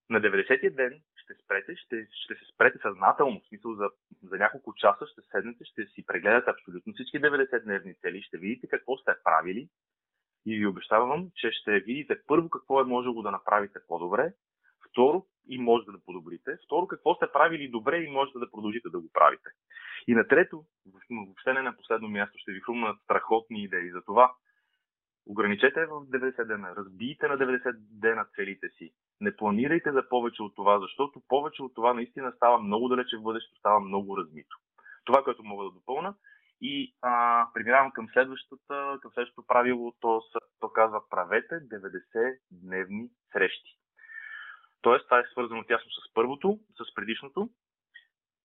на 0.10 0.22
90-я 0.22 0.76
ден 0.76 1.02
ще 1.16 1.34
спрете, 1.44 1.76
ще, 1.76 2.08
ще 2.12 2.36
се 2.36 2.46
спрете 2.54 2.78
съзнателно, 2.82 3.40
в 3.40 3.48
смисъл 3.48 3.74
за, 3.76 3.90
за 4.24 4.38
няколко 4.38 4.74
часа 4.74 5.06
ще 5.08 5.22
седнете, 5.22 5.66
ще 5.66 5.86
си 5.86 6.06
прегледате 6.06 6.50
абсолютно 6.50 6.94
всички 6.94 7.22
90-дневни 7.22 8.00
цели, 8.02 8.22
ще 8.22 8.38
видите 8.38 8.68
какво 8.68 8.98
сте 8.98 9.12
правили, 9.24 9.70
и 10.46 10.60
ви 10.60 10.66
обещавам, 10.68 11.30
че 11.36 11.52
ще 11.52 11.80
видите 11.80 12.22
първо 12.28 12.50
какво 12.50 12.82
е 12.82 12.84
можело 12.84 13.22
да 13.22 13.32
направите 13.32 13.80
по-добре, 13.88 14.34
второ 14.90 15.26
и 15.48 15.58
може 15.58 15.86
да 15.86 16.06
подобрите, 16.06 16.58
второ 16.66 16.88
какво 16.88 17.16
сте 17.16 17.26
правили 17.34 17.68
добре 17.68 17.98
и 17.98 18.12
можете 18.12 18.40
да 18.40 18.52
продължите 18.52 18.90
да 18.90 19.00
го 19.00 19.10
правите. 19.14 19.50
И 20.08 20.16
на 20.16 20.28
трето, 20.28 20.66
въобще 21.12 21.54
не 21.54 21.62
на 21.62 21.78
последно 21.78 22.10
място, 22.10 22.38
ще 22.38 22.52
ви 22.52 22.60
хрумнат 22.60 23.02
страхотни 23.04 23.64
идеи 23.64 23.92
за 23.92 24.02
това. 24.02 24.34
Ограничете 25.26 25.86
в 25.86 25.90
90 25.90 26.48
дена, 26.48 26.76
разбийте 26.76 27.28
на 27.28 27.38
90 27.38 27.76
дена 27.78 28.26
целите 28.36 28.70
си. 28.70 28.94
Не 29.22 29.36
планирайте 29.36 29.92
за 29.92 30.10
повече 30.10 30.44
от 30.44 30.56
това, 30.56 30.80
защото 30.80 31.22
повече 31.28 31.64
от 31.64 31.74
това 31.76 31.94
наистина 31.94 32.34
става 32.36 32.60
много 32.60 32.88
далече 32.88 33.18
в 33.18 33.24
бъдещето, 33.24 33.60
става 33.60 33.80
много 33.80 34.18
размито. 34.18 34.58
Това, 35.06 35.24
което 35.24 35.44
мога 35.44 35.64
да 35.64 35.72
допълна, 35.72 36.16
и 36.62 36.96
а, 37.02 37.48
преминавам 37.54 37.92
към 37.92 38.08
следващата, 38.14 38.98
към 39.02 39.12
следващото 39.12 39.48
правило, 39.48 39.94
то, 40.00 40.22
то 40.60 40.70
казва 40.70 41.10
правете 41.10 41.56
90-дневни 41.56 43.10
срещи. 43.32 43.78
Тоест, 44.82 45.06
това 45.06 45.20
е 45.20 45.28
свързано 45.32 45.64
тясно 45.64 45.92
с 45.92 46.14
първото, 46.14 46.60
с 46.78 46.96
предишното. 46.96 47.50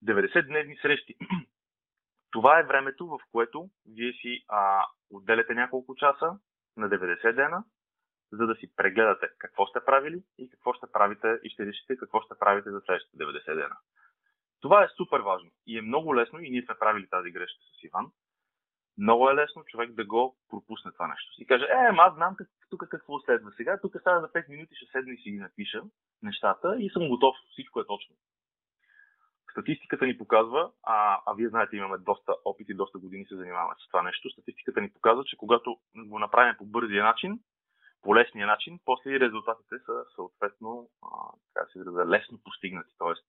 90-дневни 0.04 0.82
срещи. 0.82 1.14
Това 2.30 2.58
е 2.58 2.66
времето, 2.66 3.06
в 3.06 3.18
което 3.32 3.70
вие 3.86 4.12
си 4.12 4.44
а, 4.48 4.86
отделяте 5.10 5.54
няколко 5.54 5.94
часа 5.94 6.38
на 6.78 6.88
90 6.90 7.34
дена, 7.34 7.64
за 8.32 8.46
да 8.46 8.54
си 8.54 8.76
прегледате 8.76 9.28
какво 9.38 9.66
сте 9.66 9.80
правили 9.86 10.22
и 10.38 10.50
какво 10.50 10.72
ще 10.72 10.86
правите 10.92 11.38
и 11.42 11.50
ще 11.50 11.66
решите 11.66 11.96
какво 11.96 12.20
ще 12.20 12.38
правите 12.38 12.70
за 12.70 12.80
следващите 12.80 13.16
90 13.16 13.54
дена. 13.54 13.76
Това 14.60 14.84
е 14.84 14.88
супер 14.96 15.20
важно 15.20 15.50
и 15.66 15.78
е 15.78 15.82
много 15.82 16.16
лесно 16.16 16.40
и 16.40 16.50
ние 16.50 16.62
сме 16.62 16.74
правили 16.78 17.08
тази 17.10 17.30
грешка 17.30 17.58
с 17.62 17.84
Иван. 17.84 18.06
Много 18.98 19.30
е 19.30 19.34
лесно 19.34 19.64
човек 19.64 19.92
да 19.92 20.04
го 20.04 20.36
пропусне 20.48 20.92
това 20.92 21.08
нещо. 21.08 21.32
И 21.38 21.46
каже, 21.46 21.64
е, 21.64 21.94
аз 21.98 22.14
знам 22.14 22.36
как, 22.36 22.48
тук 22.70 22.88
какво 22.90 23.20
следва 23.20 23.52
сега, 23.56 23.80
тук 23.80 23.92
сега 23.92 24.20
за 24.20 24.28
5 24.28 24.48
минути 24.48 24.74
ще 24.74 24.90
седна 24.90 25.12
и 25.12 25.16
си 25.16 25.30
ги 25.30 25.38
напиша 25.38 25.82
нещата 26.22 26.76
и 26.78 26.90
съм 26.90 27.08
готов, 27.08 27.36
всичко 27.52 27.80
е 27.80 27.86
точно. 27.86 28.16
Статистиката 29.58 30.06
ни 30.06 30.18
показва, 30.18 30.70
а, 30.82 31.20
а 31.26 31.34
вие 31.34 31.48
знаете, 31.48 31.76
имаме 31.76 31.98
доста 31.98 32.32
опит 32.44 32.68
и 32.68 32.74
доста 32.74 32.98
години 32.98 33.24
се 33.24 33.36
занимаваме 33.36 33.74
с 33.78 33.88
това 33.88 34.02
нещо, 34.02 34.30
статистиката 34.30 34.80
ни 34.80 34.92
показва, 34.92 35.24
че 35.24 35.36
когато 35.36 35.76
го 35.96 36.18
направим 36.18 36.54
по 36.58 36.66
бързия 36.66 37.04
начин, 37.04 37.40
по 38.02 38.16
лесния 38.16 38.46
начин, 38.46 38.78
после 38.84 39.10
и 39.10 39.20
резултатите 39.20 39.74
са 39.86 40.04
съответно, 40.14 40.88
а, 41.02 41.08
така 41.54 41.66
се 41.72 41.78
изразя, 41.78 42.06
лесно 42.06 42.38
постигнати. 42.44 42.94
Тоест, 42.98 43.24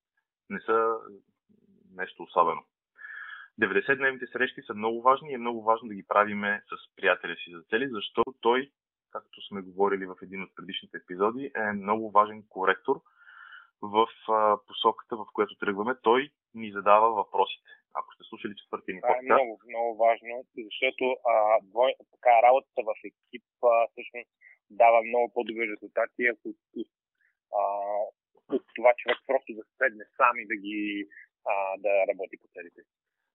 не 0.50 0.59
са 0.59 0.95
нещо 1.95 2.24
особено. 2.24 2.63
90-дневните 3.62 4.31
срещи 4.31 4.62
са 4.62 4.74
много 4.74 5.01
важни 5.01 5.31
и 5.31 5.33
е 5.33 5.38
много 5.38 5.63
важно 5.63 5.88
да 5.88 5.95
ги 5.95 6.07
правиме 6.07 6.62
с 6.69 6.95
приятеля 6.95 7.36
си 7.36 7.51
за 7.51 7.62
цели, 7.62 7.89
защото 7.91 8.33
той, 8.41 8.71
както 9.12 9.48
сме 9.48 9.62
говорили 9.62 10.05
в 10.05 10.15
един 10.21 10.43
от 10.43 10.55
предишните 10.55 10.98
епизоди, 10.98 11.51
е 11.55 11.71
много 11.71 12.12
важен 12.12 12.43
коректор 12.50 13.01
в 13.81 14.07
а, 14.29 14.57
посоката, 14.67 15.15
в 15.15 15.25
която 15.33 15.55
тръгваме. 15.55 15.95
Той 16.03 16.29
ни 16.53 16.71
задава 16.71 17.13
въпросите. 17.13 17.69
Ако 17.93 18.13
сте 18.13 18.24
слушали 18.29 18.55
четвъртия 18.55 18.95
ни 18.95 19.01
подкаст. 19.01 19.19
Това 19.27 19.36
е 19.36 19.38
много, 19.38 19.59
много 19.67 19.98
важно, 19.98 20.45
защото 20.69 21.05
а, 21.33 21.59
двой, 21.63 21.93
така, 22.12 22.33
работата 22.48 22.81
в 22.89 22.93
екип 23.09 23.45
а, 23.63 23.88
всъщност 23.91 24.29
дава 24.69 25.00
много 25.01 25.31
по-добри 25.33 25.71
резултати, 25.74 26.21
ако 26.33 26.48
а, 27.59 27.63
от 28.55 28.63
това 28.75 28.91
човек 28.98 29.17
просто 29.27 29.53
да 29.53 29.63
седне 29.77 30.05
сам 30.17 30.36
и 30.39 30.48
да 30.48 30.55
ги 30.55 31.07
а, 31.51 31.53
да 31.77 32.07
работи 32.09 32.38
по 32.41 32.48
целите. 32.53 32.81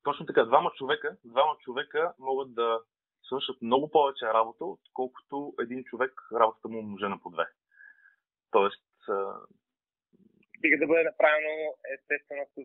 Точно 0.03 0.27
така. 0.27 0.45
Двама 0.45 0.71
човека, 0.79 1.17
двама 1.25 1.57
човека 1.65 2.15
могат 2.19 2.55
да 2.55 2.81
свършат 3.23 3.63
много 3.63 3.91
повече 3.91 4.27
работа, 4.27 4.65
отколкото 4.65 5.55
един 5.61 5.85
човек 5.85 6.13
работата 6.33 6.69
му 6.69 6.79
умножена 6.79 7.19
по 7.23 7.31
две. 7.31 7.45
Тоест, 8.51 8.85
стига 10.65 10.79
да 10.83 10.91
бъде 10.91 11.05
направено 11.11 11.55
естествено 11.97 12.45
с, 12.55 12.57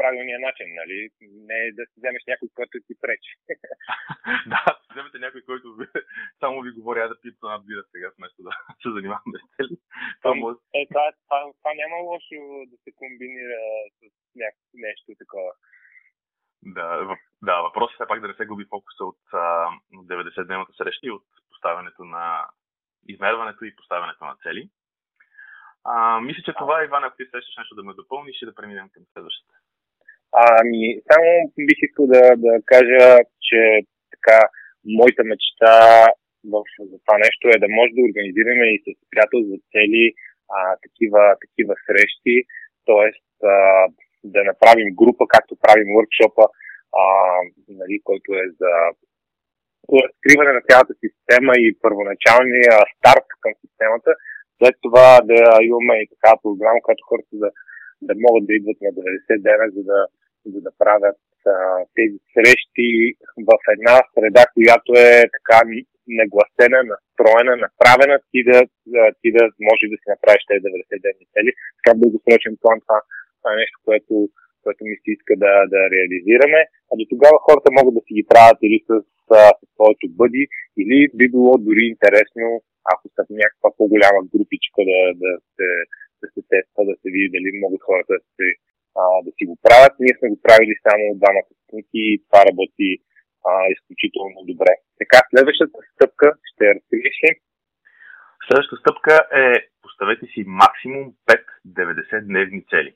правилния 0.00 0.38
начин, 0.46 0.68
нали? 0.80 0.98
Не 1.48 1.58
е 1.66 1.76
да 1.78 1.82
си 1.88 1.96
вземеш 2.00 2.22
някой, 2.30 2.48
който 2.58 2.74
ти 2.86 2.94
пречи. 3.02 3.32
да, 4.52 4.62
вземете 4.90 5.18
някой, 5.18 5.42
който 5.50 5.66
само 6.42 6.56
ви 6.66 6.70
говори, 6.78 7.00
да 7.00 7.20
пият 7.20 7.36
една 7.42 7.58
бира 7.66 7.82
сега, 7.92 8.08
вместо 8.16 8.38
да 8.48 8.52
се 8.82 8.88
занимаваме 8.96 9.38
с 9.40 9.46
цели. 9.56 9.74
Това, 10.22 10.34
може... 10.34 10.58
е, 10.78 10.80
това, 10.92 11.04
това, 11.24 11.38
това, 11.58 11.70
няма 11.82 11.96
лошо 12.10 12.38
да 12.72 12.76
се 12.84 12.90
комбинира 13.00 13.60
с 13.98 14.02
някакво 14.42 14.76
нещо 14.86 15.08
такова. 15.22 15.52
Да, 16.76 16.86
да, 17.48 17.56
въпросът 17.66 18.00
е 18.00 18.10
пак 18.10 18.20
да 18.20 18.28
не 18.28 18.34
се 18.34 18.50
губи 18.50 18.66
фокуса 18.72 19.04
от 19.12 19.24
90-дневната 20.12 20.72
среща 20.78 21.04
и 21.06 21.16
от 21.18 21.26
поставянето 21.50 22.02
на 22.04 22.24
измерването 23.12 23.64
и 23.64 23.76
поставянето 23.76 24.24
на 24.24 24.36
цели. 24.42 24.62
А, 25.84 26.20
мисля, 26.20 26.42
че 26.44 26.52
това, 26.58 26.84
Иван, 26.84 27.04
ако 27.04 27.16
ти 27.16 27.24
срещаш 27.30 27.56
нещо 27.58 27.74
да 27.74 27.82
ме 27.82 27.94
допълниш 27.94 28.42
и 28.42 28.46
да 28.46 28.54
преминем 28.54 28.88
към 28.94 29.02
следващата. 29.12 29.54
Ами, 30.32 31.00
само 31.10 31.52
бих 31.68 31.78
искал 31.82 32.06
да, 32.06 32.22
да 32.36 32.52
кажа, 32.72 33.18
че 33.48 33.60
така, 34.14 34.38
моята 34.84 35.24
мечта 35.24 36.06
в, 36.52 36.54
за 36.90 36.96
това 37.04 37.16
нещо 37.18 37.44
е 37.48 37.62
да 37.64 37.68
може 37.68 37.90
да 37.96 38.06
организираме 38.08 38.66
и 38.74 38.82
с 38.84 38.86
приятел 39.10 39.40
за 39.50 39.56
цели 39.72 40.04
а, 40.56 40.58
такива, 40.84 41.22
такива 41.44 41.74
срещи, 41.86 42.36
т.е. 42.86 43.08
да 44.24 44.40
направим 44.44 44.94
група, 45.00 45.24
както 45.34 45.62
правим 45.62 45.88
workshop 45.98 46.34
а, 47.02 47.04
нали, 47.68 48.00
който 48.04 48.28
е 48.42 48.46
за 48.60 48.72
разкриване 49.98 50.52
на 50.52 50.62
цялата 50.68 50.94
система 51.04 51.52
и 51.58 51.78
първоначалния 51.84 52.72
старт 52.96 53.26
към 53.40 53.52
системата, 53.60 54.10
след 54.60 54.76
това 54.86 55.08
да 55.30 55.40
имаме 55.70 55.94
и 56.00 56.10
такава 56.14 56.36
програма, 56.42 56.78
която 56.82 57.08
хората 57.10 57.34
да, 57.42 57.50
да 58.08 58.14
могат 58.24 58.46
да 58.46 58.52
идват 58.58 58.78
на 58.80 58.90
90 58.90 59.42
дена, 59.46 59.66
за 59.76 59.82
да, 59.90 60.00
за 60.52 60.60
да 60.66 60.70
правят 60.82 61.20
а, 61.46 61.54
тези 61.96 62.18
срещи 62.34 62.88
в 63.48 63.52
една 63.74 63.96
среда, 64.14 64.44
която 64.54 64.90
е 65.08 65.12
така 65.36 65.58
нагласена, 66.22 66.78
настроена, 66.92 67.54
направена, 67.66 68.16
ти 68.30 68.40
да, 68.48 68.58
ти 69.20 69.28
да 69.36 69.42
може 69.68 69.84
да 69.92 69.96
си 70.00 70.06
направиш 70.14 70.42
тези 70.46 70.64
90 70.64 71.16
дни 71.16 71.26
цели. 71.34 71.50
Така 71.78 71.90
дългосрочен 72.00 72.54
план 72.62 72.78
това 72.80 73.50
е 73.52 73.60
нещо, 73.62 73.76
което, 73.86 74.14
което 74.62 74.80
ми 74.88 74.96
се 75.02 75.10
иска 75.16 75.34
да, 75.44 75.52
да 75.74 75.80
реализираме. 75.94 76.60
А 76.90 76.92
до 76.98 77.04
тогава 77.12 77.36
хората 77.46 77.76
могат 77.78 77.94
да 77.98 78.02
си 78.06 78.12
ги 78.18 78.24
правят 78.32 78.58
или 78.66 78.78
с, 78.88 78.90
с, 79.26 79.30
с 79.58 79.62
своето 79.74 80.06
бъди, 80.20 80.44
или 80.80 80.96
би 81.18 81.26
било 81.32 81.52
дори 81.68 81.82
интересно 81.94 82.46
ако 82.92 83.04
са 83.14 83.22
в 83.26 83.30
някаква 83.42 83.68
по-голяма 83.78 84.20
групичка 84.32 84.80
да, 84.90 85.00
да, 85.22 85.32
се, 85.54 85.68
да 86.20 86.26
се 86.32 86.40
тества, 86.50 86.80
да 86.90 86.94
се 87.00 87.08
види 87.14 87.28
дали 87.34 87.60
могат 87.62 87.82
хората 87.88 88.12
да, 88.16 88.20
се, 88.36 88.46
а, 89.00 89.02
да 89.26 89.30
си 89.36 89.42
го 89.48 89.54
правят. 89.66 89.94
Ние 90.02 90.14
сме 90.16 90.32
го 90.32 90.38
правили 90.46 90.74
само 90.86 91.18
двамата 91.20 91.52
стъпки 91.54 92.02
и 92.10 92.22
това 92.26 92.40
работи 92.48 92.88
а, 93.48 93.50
изключително 93.74 94.38
добре. 94.50 94.72
Така, 95.00 95.18
следващата 95.30 95.78
стъпка 95.92 96.28
ще 96.50 96.62
я 96.68 96.74
разкриеш 96.76 97.18
ли? 97.24 97.30
Следващата 98.46 98.80
стъпка 98.82 99.14
е 99.44 99.46
поставете 99.84 100.26
си 100.32 100.40
максимум 100.46 101.04
5 101.28 101.44
90-дневни 101.78 102.60
цели. 102.70 102.92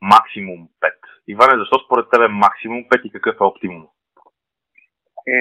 Максимум 0.00 0.60
5. 0.82 0.94
Иване, 1.28 1.60
защо 1.60 1.76
според 1.78 2.06
тебе 2.12 2.28
максимум 2.28 2.84
5 2.84 3.06
и 3.06 3.12
какъв 3.12 3.36
е 3.40 3.44
оптимум? 3.44 3.88
Е, 5.26 5.38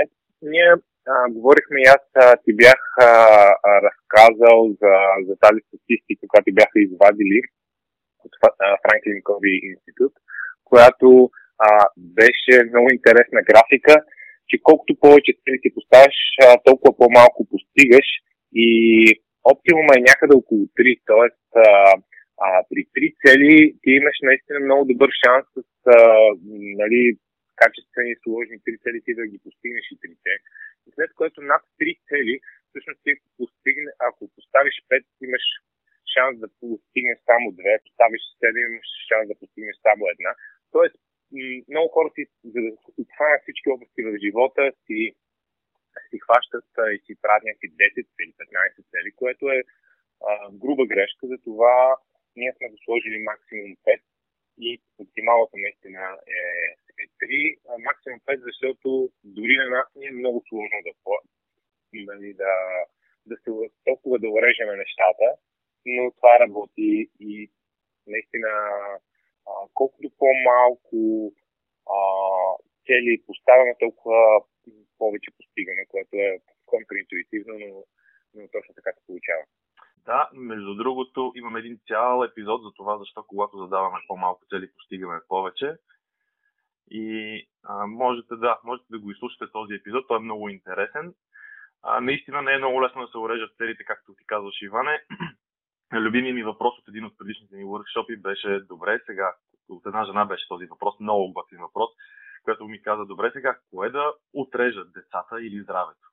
е, 0.00 0.02
ние 0.42 0.72
а, 1.06 1.30
говорихме 1.30 1.80
и 1.80 1.90
аз 1.96 2.04
а, 2.14 2.36
ти 2.44 2.52
бях 2.62 2.82
а, 3.00 3.10
разказал 3.86 4.58
за, 4.80 4.94
за 5.26 5.34
тази 5.44 5.60
статистика, 5.68 6.24
която 6.28 6.58
бяха 6.60 6.76
извадили 6.80 7.40
от 8.24 8.32
Франклин 8.82 9.22
Кови 9.22 9.60
институт, 9.70 10.12
която 10.64 11.30
а, 11.58 11.68
беше 11.98 12.64
много 12.70 12.88
интересна 12.92 13.40
графика, 13.50 13.94
че 14.48 14.62
колкото 14.62 15.00
повече 15.00 15.38
цели 15.42 15.58
си 15.62 15.74
поставяш, 15.74 16.16
а, 16.44 16.46
толкова 16.64 16.96
по-малко 16.96 17.48
постигаш 17.52 18.08
и 18.54 18.68
оптимума 19.52 19.92
е 19.96 20.06
някъде 20.10 20.34
около 20.36 20.64
3, 20.78 21.00
т.е. 21.08 21.28
А, 22.46 22.48
при 22.70 22.82
три 22.94 23.08
цели 23.22 23.74
ти 23.82 23.90
имаш 23.90 24.16
наистина 24.22 24.58
много 24.60 24.84
добър 24.84 25.10
шанс 25.22 25.46
с 25.56 25.62
а, 25.86 25.98
нали, 26.82 27.00
качествени 27.62 28.14
сложни 28.22 28.56
три 28.64 28.76
цели 28.82 28.98
ти 29.04 29.14
да 29.14 29.26
ги 29.26 29.38
постигнеш 29.44 29.86
и 29.92 30.00
трите. 30.02 30.32
След 30.94 31.10
което 31.14 31.42
над 31.42 31.62
три 31.78 31.92
цели, 32.08 32.40
всъщност 32.68 33.00
ти 33.04 33.12
постигне, 33.36 33.90
ако 33.98 34.28
поставиш 34.36 34.76
пет, 34.88 35.04
имаш 35.22 35.44
шанс 36.14 36.34
да 36.40 36.48
постигнеш 36.60 37.18
само 37.30 37.52
две, 37.52 37.72
поставиш 37.84 38.22
седем, 38.40 38.72
имаш 38.72 38.90
шанс 39.08 39.28
да 39.28 39.38
постигнеш 39.40 39.76
само 39.86 40.02
една. 40.14 40.32
Тоест, 40.72 40.96
много 41.68 41.88
хора 41.88 42.10
си, 42.14 42.22
за 42.44 42.60
всички 43.42 43.68
области 43.74 44.00
в 44.02 44.18
живота, 44.24 44.72
си, 44.86 45.00
си 46.08 46.16
хващат 46.24 46.68
и 46.94 46.98
си 47.04 47.12
правят 47.22 47.44
някакви 47.44 47.68
10 47.70 48.06
или 48.20 48.32
15 48.32 48.90
цели, 48.92 49.10
което 49.20 49.44
е 49.50 49.60
а, 50.28 50.50
груба 50.52 50.86
грешка, 50.86 51.26
затова 51.26 51.96
ние 52.36 52.52
сме 52.56 52.68
го 52.68 52.76
сложили 52.84 53.18
максимум 53.18 53.76
5 53.76 54.00
и 54.60 54.80
оптималната 54.98 55.56
наистина 55.56 56.18
е 56.26 56.42
3, 57.22 57.58
а 57.68 57.72
максимум 57.78 58.20
5, 58.20 58.40
защото 58.48 59.10
дори 59.24 59.56
на 59.56 59.70
нас 59.70 59.86
ни 59.96 60.06
е 60.06 60.10
много 60.10 60.42
сложно 60.48 60.78
да, 60.84 60.92
нали, 61.92 62.34
да, 62.34 62.54
да 63.26 63.36
се 63.36 63.50
толкова 63.84 64.18
да 64.18 64.30
урежеме 64.30 64.76
нещата, 64.76 65.26
но 65.86 66.10
това 66.10 66.38
работи 66.40 67.10
и 67.20 67.50
наистина 68.06 68.48
а, 69.46 69.52
колкото 69.74 70.10
по-малко 70.18 71.32
а, 71.96 71.98
цели 72.86 73.22
поставяме, 73.26 73.74
толкова 73.78 74.40
повече 74.98 75.30
постигаме, 75.36 75.86
което 75.86 76.16
е 76.16 76.38
контринтуитивно, 76.66 77.54
но, 77.58 77.84
но 78.34 78.48
точно 78.48 78.74
така 78.74 78.92
се 78.92 79.06
получава. 79.06 79.44
Да, 80.06 80.30
между 80.32 80.74
другото, 80.74 81.32
имам 81.36 81.56
един 81.56 81.78
цял 81.86 82.24
епизод 82.24 82.62
за 82.62 82.70
това, 82.76 82.98
защо 82.98 83.24
когато 83.28 83.58
задаваме 83.58 83.98
по-малко 84.08 84.42
цели, 84.50 84.72
постигаме 84.72 85.20
повече. 85.28 85.76
И 86.90 87.48
а, 87.64 87.86
можете, 87.86 88.36
да, 88.36 88.58
можете 88.64 88.86
да 88.90 88.98
го 88.98 89.10
изслушате 89.10 89.52
този 89.52 89.74
епизод, 89.74 90.04
той 90.08 90.16
е 90.16 90.20
много 90.20 90.48
интересен. 90.48 91.14
А, 91.82 92.00
наистина 92.00 92.42
не 92.42 92.52
е 92.52 92.58
много 92.58 92.82
лесно 92.82 93.02
да 93.02 93.08
се 93.08 93.18
урежат 93.18 93.56
целите, 93.56 93.84
както 93.84 94.14
ти 94.14 94.26
казваш, 94.26 94.62
Иване. 94.62 95.02
Любимият 95.92 96.34
ми 96.34 96.42
въпрос 96.42 96.78
от 96.78 96.88
един 96.88 97.04
от 97.04 97.18
предишните 97.18 97.56
ни 97.56 97.64
workshop 97.64 98.20
беше, 98.20 98.60
добре, 98.60 99.00
сега, 99.06 99.34
от 99.68 99.86
една 99.86 100.04
жена 100.04 100.24
беше 100.24 100.48
този 100.48 100.66
въпрос, 100.66 101.00
много 101.00 101.32
готин 101.32 101.58
въпрос, 101.58 101.90
която 102.44 102.68
ми 102.68 102.82
каза, 102.82 103.06
добре, 103.06 103.30
сега, 103.32 103.58
кое 103.70 103.90
да 103.90 104.14
отрежат 104.34 104.92
децата 104.92 105.42
или 105.42 105.62
здравето? 105.62 106.08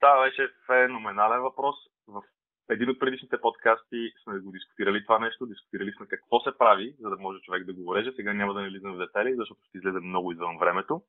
Това 0.00 0.22
беше 0.24 0.52
феноменален 0.66 1.40
въпрос. 1.40 1.76
В 2.08 2.22
един 2.70 2.90
от 2.90 3.00
предишните 3.00 3.40
подкасти 3.40 4.12
сме 4.22 4.38
го 4.38 4.52
дискутирали 4.52 5.04
това 5.04 5.18
нещо, 5.18 5.46
дискутирали 5.46 5.92
сме 5.92 6.06
какво 6.06 6.40
се 6.40 6.58
прави, 6.58 6.94
за 7.00 7.10
да 7.10 7.16
може 7.16 7.40
човек 7.40 7.64
да 7.64 7.74
го 7.74 7.90
уреже. 7.90 8.12
Сега 8.16 8.32
няма 8.32 8.54
да 8.54 8.62
не 8.62 8.68
влизам 8.68 8.94
в 8.94 8.98
детайли, 8.98 9.34
защото 9.36 9.60
ще 9.68 9.78
излезе 9.78 10.00
много 10.00 10.32
извън 10.32 10.58
времето. 10.58 11.02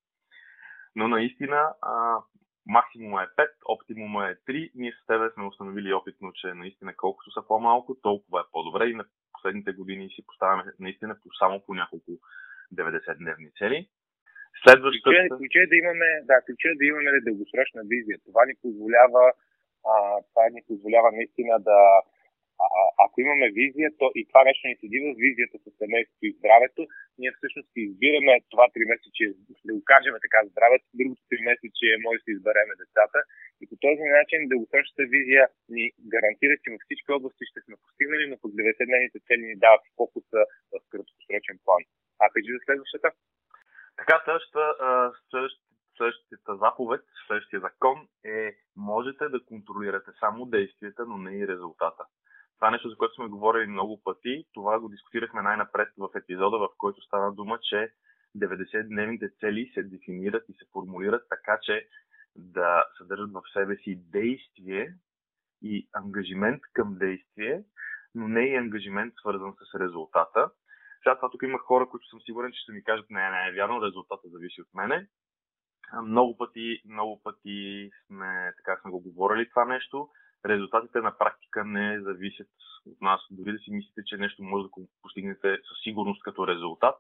Но 0.96 1.08
наистина 1.08 1.74
а, 1.82 2.18
максимума 2.66 3.24
е 3.24 3.28
5, 3.42 3.48
оптимума 3.70 4.30
е 4.30 4.36
3. 4.36 4.72
Ние 4.76 4.92
с 4.92 5.06
тебе 5.06 5.30
сме 5.30 5.46
установили 5.46 5.94
опитно, 5.94 6.34
че 6.34 6.48
наистина 6.54 6.94
колкото 6.96 7.32
са 7.32 7.48
по-малко, 7.48 7.98
толкова 8.02 8.40
е 8.40 8.50
по-добре 8.52 8.86
и 8.86 8.96
на 8.96 9.06
последните 9.34 9.72
години 9.72 10.10
си 10.10 10.26
поставяме 10.28 10.64
наистина 10.80 11.16
по, 11.24 11.30
само 11.40 11.66
по 11.66 11.74
няколко 11.74 12.12
90-дневни 12.74 13.50
цели. 13.58 13.90
Следващата... 14.64 15.38
Ключе, 15.38 15.60
е 15.60 15.68
да 15.68 15.76
имаме, 15.76 16.10
да, 16.30 16.36
ключе 16.46 16.70
да 16.76 16.86
имаме 16.86 17.26
дългосрочна 17.28 17.82
визия. 17.86 18.18
Това 18.26 18.46
ни 18.46 18.54
позволява 18.62 19.24
това 20.30 20.44
ни 20.56 20.62
позволява 20.68 21.10
наистина 21.12 21.60
да, 21.60 21.80
ако 23.06 23.16
имаме 23.22 23.48
визия, 23.60 23.90
то 24.00 24.06
и 24.20 24.22
това 24.30 24.42
нещо 24.44 24.68
ни 24.68 24.76
седи 24.80 25.00
в 25.06 25.08
визията 25.26 25.58
с 25.60 25.68
семейството 25.82 26.24
и 26.26 26.36
здравето, 26.40 26.82
ние 27.20 27.32
всъщност 27.38 27.70
избираме 27.76 28.34
това 28.52 28.66
три 28.74 28.84
месече, 28.92 29.26
да 29.68 29.72
го 29.78 29.82
кажем 29.92 30.14
така, 30.26 30.40
здравето, 30.52 30.86
другото 31.00 31.22
три 31.30 31.40
месече 31.50 31.88
може 32.06 32.18
да 32.20 32.24
си 32.24 32.32
избереме 32.38 32.74
децата. 32.84 33.20
И 33.62 33.64
по 33.70 33.76
този 33.86 34.04
начин 34.18 34.50
дългосрочната 34.52 35.04
визия 35.16 35.44
ни 35.76 35.86
гарантира, 36.14 36.54
че 36.62 36.72
във 36.74 36.82
всички 36.86 37.10
области 37.18 37.44
ще 37.52 37.60
сме 37.66 37.76
постигнали, 37.84 38.24
но 38.28 38.36
по 38.42 38.48
90-дневните 38.58 39.20
цели 39.28 39.44
ни 39.50 39.56
дават 39.66 39.84
фокуса 39.98 40.42
в 40.72 40.76
краткосрочен 40.92 41.58
план. 41.66 41.82
А 42.22 42.26
кажи 42.34 42.50
за 42.56 42.62
следващата? 42.66 43.10
Така, 44.00 44.16
следващата, 44.24 44.64
следващата 45.98 46.58
заповед, 46.58 47.02
следващия 47.28 47.60
закон 47.60 48.08
е 48.26 48.56
можете 48.76 49.30
да 49.30 49.46
контролирате 49.46 50.12
само 50.20 50.46
действията, 50.46 51.06
но 51.06 51.18
не 51.18 51.38
и 51.38 51.48
резултата. 51.48 52.04
Това 52.56 52.68
е 52.68 52.72
нещо, 52.72 52.90
за 52.90 52.98
което 52.98 53.16
сме 53.16 53.28
говорили 53.28 53.68
много 53.68 54.04
пъти. 54.04 54.46
Това 54.54 54.80
го 54.80 54.90
дискутирахме 54.90 55.42
най-напред 55.42 55.90
в 55.98 56.10
епизода, 56.16 56.58
в 56.58 56.70
който 56.78 57.02
стана 57.02 57.34
дума, 57.34 57.60
че 57.62 57.92
90-дневните 58.38 59.40
цели 59.40 59.72
се 59.74 59.84
дефинират 59.84 60.50
и 60.50 60.54
се 60.54 60.66
формулират 60.74 61.24
така, 61.30 61.60
че 61.62 61.88
да 62.36 62.86
съдържат 62.98 63.32
в 63.34 63.42
себе 63.54 63.76
си 63.76 64.02
действие 64.12 64.94
и 65.62 65.90
ангажимент 65.94 66.62
към 66.74 66.96
действие, 66.98 67.64
но 68.16 68.28
не 68.28 68.42
и 68.42 68.56
ангажимент 68.56 69.14
свързан 69.20 69.54
с 69.54 69.80
резултата. 69.80 70.52
Сега 71.04 71.16
това 71.16 71.30
тук 71.30 71.44
има 71.44 71.60
хора, 71.60 71.90
които 71.90 72.08
съм 72.08 72.20
сигурен, 72.22 72.52
че 72.52 72.62
ще 72.62 72.72
ми 72.72 72.84
кажат, 72.84 73.10
не, 73.10 73.32
не 73.32 73.48
е 73.48 73.54
вярно, 73.54 73.82
резултата 73.82 74.28
зависи 74.30 74.62
от 74.62 74.74
мене. 74.74 75.08
Много 76.04 76.38
пъти, 76.38 76.82
много 76.86 77.22
пъти 77.24 77.90
сме, 78.06 78.54
така 78.58 78.82
сме 78.82 78.92
го 78.92 79.00
говорили 79.00 79.50
това 79.50 79.66
нещо. 79.66 80.10
Резултатите 80.46 81.02
на 81.02 81.18
практика 81.18 81.66
не 81.66 82.02
зависят 82.02 82.50
от 82.86 83.02
нас. 83.02 83.22
Дори 83.32 83.52
да 83.52 83.60
си 83.60 83.72
мислите, 83.72 84.02
че 84.06 84.18
нещо 84.18 84.44
може 84.44 84.64
да 84.64 84.70
постигнете 85.02 85.58
със 85.70 85.84
сигурност 85.84 86.24
като 86.24 86.48
резултат, 86.48 86.96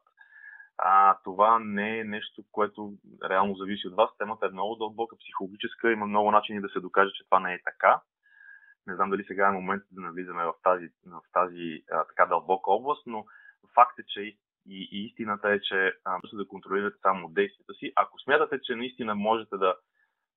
а, 0.78 1.17
това 1.23 1.60
не 1.60 2.00
е 2.00 2.04
нещо, 2.04 2.43
което 2.52 2.93
реално 3.30 3.56
зависи 3.56 3.88
от 3.88 3.95
вас. 3.95 4.10
Темата 4.17 4.45
е 4.45 4.50
много 4.50 4.76
дълбока, 4.76 5.15
психологическа, 5.17 5.91
има 5.91 6.06
много 6.08 6.32
начини 6.32 6.62
да 6.62 6.69
се 6.69 6.80
докаже, 6.80 7.12
че 7.13 7.23
това 7.23 7.39
не 7.39 7.54
е 7.54 7.63
така. 7.63 8.02
Не 8.88 8.95
знам 8.95 9.10
дали 9.10 9.23
сега 9.23 9.47
е 9.47 9.52
момент 9.52 9.84
да 9.91 10.02
навлизаме 10.02 10.43
в 10.43 10.54
тази, 10.63 10.89
в 11.06 11.21
тази 11.34 11.84
а, 11.91 12.04
така 12.04 12.26
дълбока 12.26 12.71
област, 12.71 13.04
но 13.06 13.26
факт 13.73 14.00
е, 14.00 14.04
че 14.04 14.38
и, 14.68 14.90
и 14.92 15.06
истината 15.06 15.50
е, 15.50 15.60
че 15.62 15.94
можете 16.24 16.36
да 16.36 16.48
контролирате 16.48 16.98
само 17.02 17.30
действията 17.30 17.74
си. 17.74 17.92
Ако 17.96 18.20
смятате, 18.20 18.62
че 18.64 18.76
наистина 18.76 19.16
можете 19.16 19.58
да, 19.58 19.76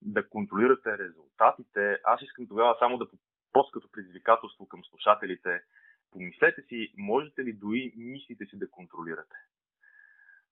да 0.03 0.29
контролирате 0.29 0.99
резултатите, 0.99 1.99
аз 2.05 2.23
искам 2.23 2.49
тогава 2.49 2.77
само 2.79 2.99
да 2.99 3.07
просто 3.53 3.71
като 3.73 3.93
предизвикателство 3.93 4.69
към 4.69 4.85
слушателите, 4.85 5.61
помислете 6.11 6.63
си, 6.63 6.93
можете 6.99 7.45
ли 7.45 7.53
дори 7.53 7.93
мислите 7.97 8.47
си 8.47 8.59
да 8.59 8.71
контролирате. 8.71 9.37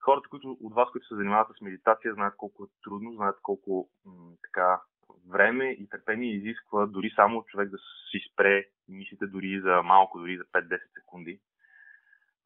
Хората 0.00 0.28
които, 0.28 0.56
от 0.60 0.74
вас, 0.74 0.88
които 0.92 1.06
се 1.06 1.14
занимават 1.14 1.56
с 1.56 1.60
медитация, 1.60 2.14
знаят 2.14 2.34
колко 2.36 2.64
е 2.64 2.66
трудно, 2.84 3.12
знаят 3.12 3.38
колко 3.42 3.90
м- 4.04 4.32
така, 4.42 4.80
време 5.28 5.70
и 5.70 5.88
търпение 5.88 6.34
изисква 6.34 6.86
дори 6.86 7.12
само 7.16 7.44
човек 7.44 7.70
да 7.70 7.78
си 8.10 8.18
спре 8.32 8.66
мислите 8.88 9.26
дори 9.26 9.60
за 9.60 9.82
малко, 9.82 10.18
дори 10.18 10.36
за 10.36 10.44
5-10 10.44 10.80
секунди. 10.94 11.40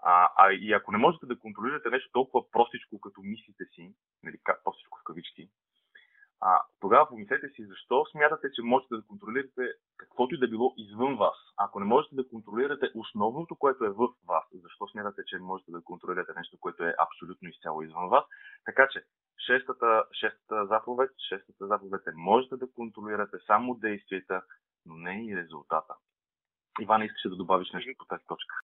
А, 0.02 0.28
а 0.36 0.52
и 0.52 0.72
ако 0.72 0.92
не 0.92 0.98
можете 0.98 1.26
да 1.26 1.38
контролирате 1.38 1.90
нещо 1.90 2.10
толкова 2.12 2.50
простичко, 2.50 3.00
като 3.00 3.20
мислите 3.22 3.64
си, 3.64 3.94
нали, 4.22 4.38
простичко 4.64 4.98
в 4.98 5.04
кавички, 5.04 5.48
а, 6.44 6.62
тогава 6.80 7.08
помислете 7.08 7.48
си 7.48 7.66
защо 7.66 8.06
смятате, 8.10 8.52
че 8.54 8.62
можете 8.62 8.94
да 8.94 9.06
контролирате 9.06 9.72
каквото 9.96 10.34
и 10.34 10.38
да 10.38 10.48
било 10.48 10.74
извън 10.76 11.16
вас. 11.16 11.36
Ако 11.56 11.80
не 11.80 11.86
можете 11.86 12.14
да 12.14 12.28
контролирате 12.28 12.90
основното, 12.94 13.56
което 13.56 13.84
е 13.84 13.90
в 13.90 14.08
вас, 14.28 14.44
защо 14.52 14.88
смятате, 14.88 15.22
че 15.26 15.38
можете 15.38 15.70
да 15.70 15.82
контролирате 15.84 16.32
нещо, 16.36 16.58
което 16.60 16.84
е 16.84 16.94
абсолютно 16.98 17.48
изцяло 17.48 17.82
извън 17.82 18.08
вас. 18.08 18.24
Така 18.64 18.88
че, 18.90 19.04
шестата, 19.46 20.04
шестата 20.20 20.66
заповед, 20.66 21.10
шестата 21.28 21.66
заповед 21.66 22.06
е 22.06 22.12
можете 22.14 22.56
да 22.56 22.72
контролирате 22.72 23.36
само 23.46 23.74
действията, 23.74 24.42
но 24.86 24.94
не 24.94 25.24
и 25.24 25.36
резултата. 25.36 25.94
Иван, 26.80 27.02
искаше 27.02 27.28
да 27.28 27.36
добавиш 27.36 27.72
нещо 27.72 27.92
по 27.98 28.04
тази 28.04 28.24
точка. 28.26 28.54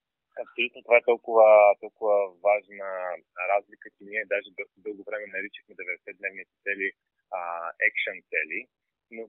Абсолютно 0.59 0.83
това 0.83 0.97
е 0.99 1.09
толкова, 1.13 1.49
толкова 1.85 2.15
важна 2.49 2.89
разлика, 3.53 3.87
че 3.95 4.03
ние 4.11 4.33
даже 4.35 4.49
дълго 4.85 5.03
време 5.09 5.27
наричахме 5.37 5.75
90-дневните 5.83 6.55
цели 6.65 6.89
екшен 7.89 8.19
цели. 8.33 8.61
но 9.17 9.23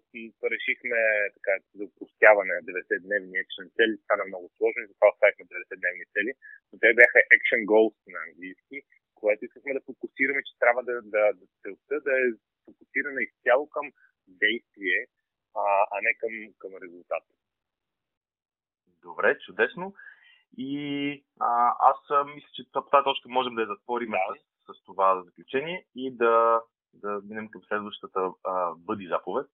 решихме 0.53 0.99
така, 1.35 1.53
за 1.75 1.83
упростяване 1.89 2.53
на 2.53 2.61
90-дневни 2.69 3.35
екшен 3.43 3.67
цели. 3.77 4.01
Стана 4.03 4.23
много 4.27 4.47
сложно 4.57 4.79
и 4.83 4.89
затова 4.91 5.07
оставихме 5.13 5.45
90-дневни 5.45 6.05
цели. 6.13 6.31
Но 6.69 6.75
те 6.79 6.87
бяха 6.99 7.19
action 7.35 7.61
goals 7.71 7.97
на 8.13 8.19
английски, 8.27 8.77
което 9.19 9.45
искахме 9.45 9.77
да 9.77 9.87
фокусираме, 9.89 10.41
че 10.47 10.59
трябва 10.59 10.81
да, 10.89 10.95
да, 11.15 11.23
да 11.39 11.45
целта 11.61 11.95
да 12.07 12.13
е 12.23 12.25
фокусирана 12.65 13.21
изцяло 13.23 13.69
към 13.75 13.85
действие, 14.27 14.99
а, 15.61 15.65
а 15.93 15.97
не 16.05 16.13
към, 16.21 16.33
към 16.61 16.71
резултат. 16.83 17.23
Добре, 19.07 19.37
чудесно. 19.45 19.95
И 20.61 21.23
а, 21.39 21.75
аз 21.79 21.97
мисля, 22.35 22.49
че 22.53 22.63
тази 22.71 23.03
точка 23.03 23.29
можем 23.29 23.55
да 23.55 23.61
я 23.61 23.67
затворим 23.67 24.11
да. 24.11 24.17
С, 24.67 24.73
с 24.73 24.83
това 24.85 25.23
заключение 25.23 25.85
и 25.95 26.17
да, 26.17 26.61
да 26.93 27.21
минем 27.23 27.49
към 27.49 27.61
следващата 27.67 28.31
а, 28.43 28.73
бъди 28.77 29.07
заповед, 29.07 29.47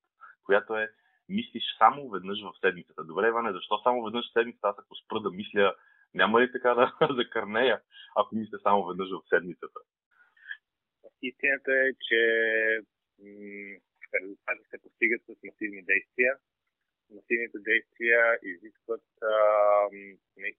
която 0.45 0.77
е 0.77 0.89
мислиш 1.29 1.63
само 1.77 2.09
веднъж 2.09 2.43
в 2.43 2.59
седмицата. 2.59 3.03
Добре, 3.03 3.27
Иване, 3.27 3.53
защо 3.53 3.77
само 3.83 4.03
веднъж 4.03 4.29
в 4.29 4.33
седмицата? 4.33 4.67
Аз 4.67 4.75
ако 4.79 4.95
спра 4.95 5.19
да 5.19 5.31
мисля, 5.31 5.75
няма 6.13 6.41
ли 6.41 6.51
така 6.51 6.73
да 6.73 7.13
закърнея, 7.15 7.81
ако 8.15 8.35
мисля 8.35 8.59
само 8.63 8.85
веднъж 8.85 9.09
в 9.11 9.29
седмицата? 9.29 9.79
Истината 11.21 11.71
е, 11.71 11.93
че 12.07 12.21
м- 13.19 13.77
резултати 14.21 14.63
се 14.69 14.81
постигат 14.81 15.21
с 15.21 15.43
масивни 15.43 15.81
действия. 15.83 16.37
Масивните 17.15 17.57
действия 17.59 18.39
изискват 18.43 19.03
а, 19.21 19.35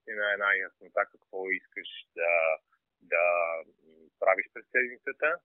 наистина 0.07 0.33
една 0.33 0.55
яснота 0.55 1.07
какво 1.13 1.51
искаш 1.51 1.89
да, 2.15 2.59
да 3.03 3.25
правиш 4.19 4.47
през 4.55 4.65
седмицата 4.71 5.39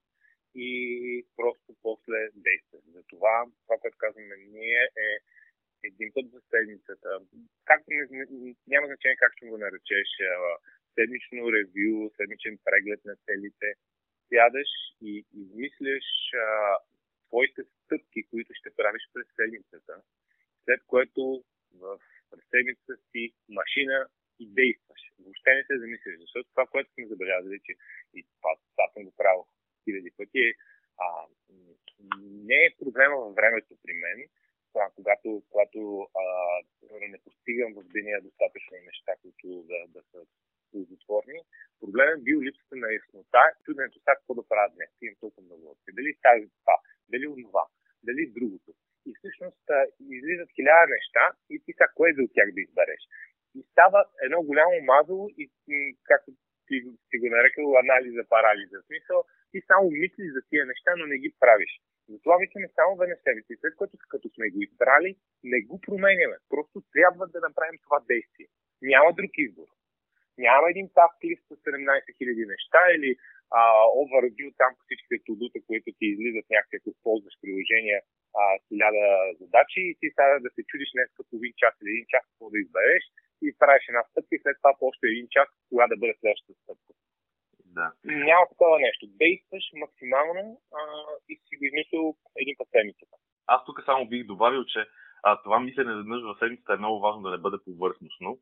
и 0.56 1.26
просто 1.36 1.76
после 1.82 2.30
действаш. 2.36 2.82
Затова 2.94 3.46
това, 3.64 3.78
което 3.82 3.98
казваме 3.98 4.36
ние 4.38 4.84
е 4.98 5.10
един 5.84 6.12
път 6.14 6.26
за 6.32 6.42
седмицата. 6.50 7.10
Както 7.66 7.86
не, 7.90 8.56
няма 8.68 8.88
значение 8.88 9.18
как 9.18 9.34
ще 9.36 9.46
го 9.46 9.58
наречеш, 9.58 10.10
седмично 10.94 11.52
ревю, 11.52 12.10
седмичен 12.18 12.58
преглед 12.64 13.06
на 13.06 13.16
целите. 13.26 13.74
Сядаш 14.30 14.72
и 15.02 15.26
измисляш 15.34 16.08
твоите 17.28 17.62
стъпки, 17.64 18.24
които 18.30 18.54
ще 18.54 18.76
правиш 18.76 19.04
през 19.14 19.28
седмицата, 19.36 20.02
след 20.66 20.82
което 20.88 21.44
в 21.74 22.00
през 22.32 22.44
седмицата 22.50 22.98
си 23.12 23.34
машина 23.50 24.08
и 24.40 24.46
действаш. 24.60 25.02
Въобще 25.20 25.56
не 25.56 25.64
се 25.64 25.80
замисляш, 25.80 26.16
защото 26.20 26.50
това, 26.50 26.66
забелязали, 27.42 27.60
че 27.66 27.74
и 28.14 28.24
това, 28.24 28.52
това 28.72 28.86
съм 28.94 29.04
го 29.04 29.12
правил 29.18 29.46
хиляди 29.84 30.12
пъти, 30.18 30.54
а, 30.98 31.08
не 32.48 32.60
е 32.66 32.76
проблема 32.80 33.16
във 33.18 33.36
времето 33.36 33.76
при 33.84 33.94
мен, 33.94 34.30
това, 34.74 34.90
когато, 34.96 35.44
когато 35.50 36.08
а, 36.22 36.26
не 37.10 37.18
постигам 37.26 37.74
в 37.74 37.84
деня 37.84 38.22
достатъчно 38.22 38.78
неща, 38.86 39.12
които 39.22 39.48
да, 39.70 39.80
да 39.88 40.02
са 40.12 40.20
ползотворни. 40.72 41.40
Проблемът 41.80 42.20
е 42.20 42.24
бил 42.24 42.42
липсата 42.42 42.76
на 42.76 42.94
яснота, 42.94 43.44
чуденето 43.66 44.00
сега 44.00 44.16
какво 44.16 44.34
да 44.34 44.48
правя 44.48 44.70
днес. 44.76 44.90
Имам 45.02 45.16
толкова 45.20 45.44
много 45.44 45.72
опции. 45.72 45.98
Дали 46.00 46.12
тази 46.28 46.46
това, 46.60 46.76
дали 47.12 47.28
онова, 47.28 47.66
дали 48.04 48.34
другото. 48.38 48.72
И 49.06 49.12
всъщност 49.18 49.70
а, 49.70 49.86
излизат 50.18 50.50
хиляда 50.56 50.94
неща 50.96 51.24
и 51.50 51.60
ти 51.64 51.72
сега 51.74 51.88
кое 51.96 52.14
за 52.14 52.22
от 52.24 52.34
тях 52.34 52.50
да 52.56 52.62
избереш. 52.62 53.02
И 53.56 53.64
става 53.72 54.06
едно 54.26 54.44
голямо 54.44 54.82
мазало 54.82 55.30
и, 55.38 55.50
както 56.04 56.32
ти, 56.72 56.78
ти 57.10 57.16
го 57.22 57.28
нарекал, 57.36 57.78
анализа, 57.84 58.24
парализа. 58.34 58.78
В 58.82 58.88
смисъл, 58.90 59.18
ти 59.52 59.58
само 59.70 59.86
мислиш 60.02 60.30
за 60.36 60.42
тия 60.50 60.64
неща, 60.72 60.92
но 60.98 61.06
не 61.12 61.18
ги 61.24 61.30
правиш. 61.44 61.72
Затова 62.14 62.36
мислиме 62.40 62.68
само 62.78 62.92
веднъж 62.96 63.20
себе 63.24 63.42
си. 63.42 63.54
След 63.62 63.74
което, 63.76 63.96
като 64.14 64.28
сме 64.36 64.50
го 64.54 64.60
избрали, 64.68 65.12
не 65.52 65.60
го 65.70 65.76
променяме. 65.86 66.38
Просто 66.54 66.78
трябва 66.96 67.24
да 67.34 67.40
направим 67.48 67.78
това 67.86 67.98
действие. 68.12 68.48
Няма 68.82 69.10
друг 69.20 69.32
избор. 69.38 69.68
Няма 70.48 70.66
един 70.70 70.88
task 70.98 71.18
лист 71.30 71.44
с 71.48 71.56
17 71.56 71.78
000 72.22 72.54
неща 72.54 72.82
или 72.96 73.12
overview 74.02 74.48
там 74.62 74.72
по 74.76 74.82
всичките 74.86 75.18
тудута, 75.28 75.60
които 75.68 75.88
ти 75.98 76.06
излизат 76.14 76.46
някакви, 76.50 76.78
ако 76.78 76.90
ползваш 77.04 77.36
приложения, 77.42 78.00
а, 78.40 78.44
хиляда 78.68 79.06
задачи 79.42 79.82
и 79.90 79.96
ти 80.00 80.08
сега 80.10 80.40
да 80.46 80.50
се 80.56 80.62
чудиш 80.70 80.90
днес 80.94 81.10
един 81.38 81.54
час 81.62 81.74
или 81.82 81.90
един 81.94 82.06
час 82.14 82.24
какво 82.30 82.46
да 82.54 82.60
избереш 82.60 83.04
и 83.42 83.56
правиш 83.60 83.84
една 83.88 84.04
стъпка 84.04 84.36
и 84.36 84.42
след 84.44 84.56
това 84.58 84.72
по 84.80 84.86
още 84.88 85.08
един 85.08 85.28
час 85.36 85.48
кога 85.70 85.86
да 85.88 85.98
бъде 85.98 86.14
следващата 86.20 86.60
стъпка. 86.64 86.94
Да. 87.78 87.88
Няма 88.06 88.46
такова 88.50 88.80
нещо. 88.80 89.04
Действаш 89.24 89.66
максимално 89.74 90.62
а, 90.78 90.82
и 91.30 91.34
си 91.46 91.54
го 91.58 91.64
измислил 91.66 92.16
един 92.42 92.56
път 92.58 92.68
седмицата. 92.72 93.16
Аз 93.48 93.66
тук 93.66 93.78
само 93.86 94.08
бих 94.08 94.24
добавил, 94.26 94.64
че 94.66 94.82
а, 95.24 95.42
това 95.44 95.60
мислене 95.60 95.96
веднъж 95.96 96.22
в 96.24 96.40
седмицата 96.40 96.74
е 96.74 96.84
много 96.84 97.00
важно 97.00 97.22
да 97.22 97.32
не 97.32 97.38
бъде 97.38 97.58
повърхностно. 97.66 98.40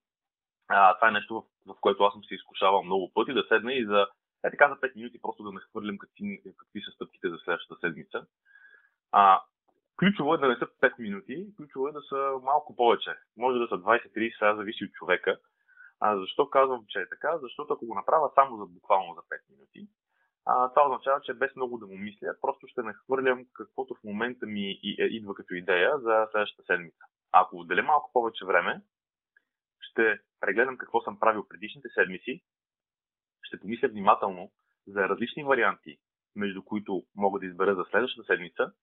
А, 0.68 0.96
това 0.96 1.08
е 1.08 1.12
нещо, 1.12 1.34
в, 1.36 1.74
в 1.74 1.80
което 1.82 2.04
аз 2.04 2.14
съм 2.14 2.24
се 2.24 2.36
изкушавал 2.36 2.84
много 2.84 3.12
пъти, 3.14 3.34
да 3.34 3.44
седна 3.48 3.74
и 3.74 3.86
за, 3.86 4.08
е 4.44 4.52
така 4.52 4.70
за 4.70 4.76
5 4.76 4.96
минути 4.96 5.22
просто 5.22 5.44
да 5.44 5.52
не 5.52 5.60
хвърлям 5.60 5.98
какви, 5.98 6.42
какви 6.58 6.82
са 6.82 6.92
стъпките 6.92 7.30
за 7.30 7.38
следващата 7.38 7.80
седмица. 7.82 8.26
А, 9.12 9.42
ключово 10.00 10.34
е 10.34 10.38
да 10.38 10.48
не 10.48 10.56
са 10.56 10.66
5 10.66 11.00
минути, 11.00 11.48
ключово 11.58 11.88
е 11.88 11.92
да 11.92 12.02
са 12.02 12.40
малко 12.44 12.76
повече. 12.76 13.16
Може 13.38 13.60
да 13.60 13.68
са 13.68 13.76
20-30, 13.76 14.40
сега 14.40 14.56
зависи 14.56 14.84
от 14.84 14.92
човека. 14.92 15.40
А, 16.00 16.18
защо 16.18 16.50
казвам, 16.50 16.86
че 16.88 17.00
е 17.00 17.10
така? 17.10 17.38
Защото 17.38 17.74
ако 17.74 17.86
го 17.86 17.96
направя 17.96 18.32
само 18.36 18.58
за 18.58 18.66
буквално 18.66 19.14
за 19.14 19.22
5 19.22 19.40
минути, 19.50 19.88
а, 20.46 20.70
това 20.70 20.86
означава, 20.86 21.22
че 21.22 21.34
без 21.34 21.56
много 21.56 21.78
да 21.78 21.88
му 21.88 21.98
мисля, 21.98 22.36
просто 22.42 22.68
ще 22.68 22.82
нахвърлям 22.82 23.46
каквото 23.54 23.96
в 23.96 24.04
момента 24.04 24.46
ми 24.46 24.70
е, 24.72 25.04
идва 25.04 25.36
като 25.36 25.54
идея 25.54 26.00
за 26.00 26.28
следващата 26.32 26.64
седмица. 26.64 27.04
А 27.32 27.42
ако 27.42 27.58
отделя 27.58 27.84
малко 27.84 28.12
повече 28.14 28.46
време, 28.46 28.82
ще 29.80 30.20
прегледам 30.40 30.78
какво 30.78 31.02
съм 31.02 31.20
правил 31.20 31.48
предишните 31.48 31.90
седмици, 31.94 32.44
ще 33.42 33.60
помисля 33.60 33.88
внимателно 33.88 34.52
за 34.88 35.10
различни 35.10 35.44
варианти, 35.44 35.98
между 36.36 36.64
които 36.64 37.04
мога 37.16 37.40
да 37.40 37.46
избера 37.46 37.76
за 37.76 37.86
следващата 37.92 38.26
седмица 38.26 38.74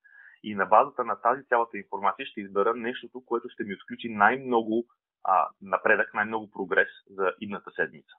и 0.47 0.55
на 0.55 0.67
базата 0.67 1.05
на 1.05 1.21
тази 1.21 1.45
цялата 1.45 1.79
информация 1.79 2.27
ще 2.27 2.41
избера 2.41 2.75
нещото, 2.75 3.25
което 3.27 3.49
ще 3.49 3.65
ми 3.65 3.75
отключи 3.75 4.09
най-много 4.09 4.87
а, 5.25 5.49
напредък, 5.63 6.15
най-много 6.15 6.51
прогрес 6.51 6.89
за 7.11 7.33
идната 7.41 7.71
седмица. 7.71 8.15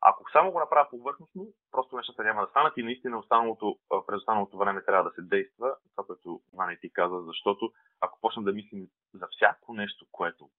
Ако 0.00 0.30
само 0.32 0.52
го 0.52 0.58
направя 0.58 0.90
повърхностно, 0.90 1.46
просто 1.70 1.96
нещата 1.96 2.24
няма 2.24 2.40
да 2.40 2.50
станат 2.50 2.76
и 2.76 2.82
наистина 2.82 3.18
останалото, 3.18 3.78
през 4.06 4.18
останалото 4.18 4.58
време 4.58 4.84
трябва 4.84 5.10
да 5.10 5.14
се 5.14 5.22
действа, 5.22 5.76
това, 5.96 6.06
което 6.06 6.40
Ваня 6.52 6.76
ти 6.80 6.92
каза, 6.92 7.22
защото 7.22 7.72
ако 8.00 8.20
почнем 8.20 8.44
да 8.44 8.52
мислим 8.52 8.86
за 9.14 9.26
всяко 9.30 9.74
нещо, 9.74 10.06
което 10.12 10.50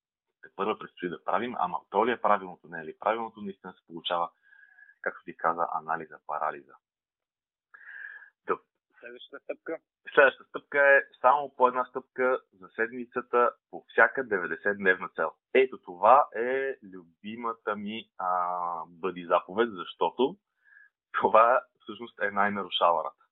те 0.42 0.50
първо 0.56 0.80
предстои 0.80 1.10
да 1.10 1.24
правим, 1.24 1.56
ама 1.58 1.80
то 1.90 2.06
ли 2.08 2.12
е 2.12 2.22
правилното, 2.22 2.68
не 2.68 2.82
е 2.82 2.86
ли 2.86 2.98
правилното, 3.00 3.42
наистина 3.42 3.74
се 3.74 3.88
получава, 3.88 4.30
както 5.02 5.24
ти 5.26 5.38
каза, 5.38 5.68
анализа, 5.72 6.20
парализа. 6.28 6.74
Следващата 9.06 9.44
стъпка? 9.44 9.78
Следващата 10.14 10.50
стъпка 10.50 10.80
е 10.80 11.02
само 11.22 11.56
по 11.58 11.68
една 11.68 11.86
стъпка 11.86 12.40
за 12.54 12.68
седмицата 12.76 13.52
по 13.72 13.86
всяка 13.90 14.24
90-дневна 14.24 15.16
цел. 15.16 15.32
Ето 15.54 15.78
това 15.78 16.26
е 16.36 16.76
любимата 16.94 17.76
ми 17.76 18.10
а, 18.18 18.30
бъди 18.88 19.26
заповед, 19.26 19.70
защото 19.72 20.36
това 21.12 21.62
всъщност 21.82 22.22
е 22.22 22.32
най-нарушаваната. 22.32 23.24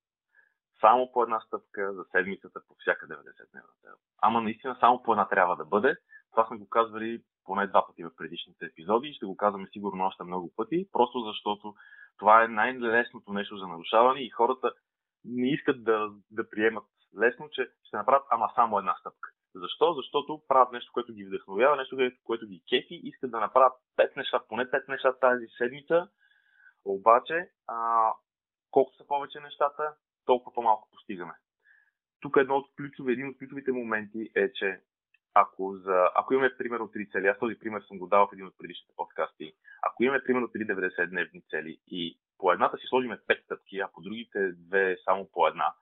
Само 0.80 1.12
по 1.12 1.24
една 1.24 1.40
стъпка 1.40 1.94
за 1.94 2.04
седмицата 2.12 2.62
по 2.68 2.76
всяка 2.80 3.08
90-дневна 3.08 3.82
цел. 3.82 3.96
Ама 4.22 4.42
наистина 4.42 4.78
само 4.80 5.04
по 5.04 5.12
една 5.12 5.28
трябва 5.28 5.56
да 5.56 5.66
бъде. 5.66 5.96
Това 6.32 6.48
сме 6.48 6.58
го 6.58 6.70
казвали 6.70 7.22
поне 7.46 7.68
два 7.68 7.88
пъти 7.88 8.04
в 8.04 8.16
предишните 8.18 8.66
епизоди 8.66 9.08
и 9.08 9.14
ще 9.14 9.26
го 9.26 9.38
казваме 9.38 9.68
сигурно 9.72 10.06
още 10.06 10.24
много 10.24 10.54
пъти, 10.56 10.90
просто 10.92 11.20
защото 11.20 11.76
това 12.18 12.44
е 12.44 12.48
най-лесното 12.48 13.34
нещо 13.34 13.58
за 13.58 13.68
нарушаване 13.68 14.20
и 14.20 14.30
хората 14.30 14.74
не 15.26 15.50
искат 15.50 15.84
да, 15.84 16.10
да 16.32 16.50
приемат 16.50 16.86
лесно, 17.20 17.50
че 17.50 17.70
ще 17.84 17.98
направят 17.98 18.24
ама 18.30 18.52
само 18.56 18.80
една 18.80 18.96
стъпка. 19.00 19.30
Защо? 19.56 19.94
Защото 19.94 20.42
правят 20.48 20.72
нещо, 20.72 20.92
което 20.94 21.14
ги 21.14 21.26
вдъхновява, 21.26 21.76
нещо, 21.78 21.98
което 22.24 22.48
ги 22.48 22.64
кефи, 22.70 23.02
искат 23.04 23.32
да 23.32 23.40
направят 23.40 23.74
пет 23.96 24.16
неща, 24.16 24.42
поне 24.50 24.72
пет 24.72 24.88
неща 24.88 25.20
тази 25.20 25.46
седмица, 25.58 26.08
обаче 26.86 27.50
а, 27.68 28.10
колкото 28.72 28.98
са 28.98 29.08
повече 29.08 29.40
нещата, 29.40 29.96
толкова 30.26 30.54
по-малко 30.54 30.90
постигаме. 30.92 31.34
Тук 32.20 32.38
едно 32.38 32.56
от 32.56 32.76
ключови, 32.78 33.14
един 33.14 33.28
от 33.28 33.38
ключовите 33.38 33.72
моменти 33.72 34.32
е, 34.36 34.54
че 34.54 34.82
ако, 35.34 35.76
за, 35.76 36.10
ако 36.16 36.34
имаме 36.34 36.58
примерно 36.58 36.92
три 36.92 37.10
цели, 37.10 37.28
аз 37.28 37.40
този 37.40 37.60
пример 37.60 37.82
съм 37.82 37.98
го 38.00 38.08
дал 38.08 38.28
в 38.28 38.34
един 38.34 38.48
от 38.48 38.58
предишните 38.58 38.94
подкасти, 38.96 39.54
ако 39.82 40.04
имаме 40.04 40.24
примерно 40.24 40.48
3 40.48 40.76
90-дневни 40.76 41.50
цели 41.50 41.80
и 41.88 42.20
по 42.38 42.52
едната 42.52 42.78
си 42.78 42.84
сложиме 42.90 43.18
5 43.18 43.44
стъпки, 43.44 43.80
а 43.80 43.90
по 43.94 44.02
другите 44.02 44.52
две 44.52 44.98
само 45.06 45.30
по 45.34 45.48
една, 45.48 45.74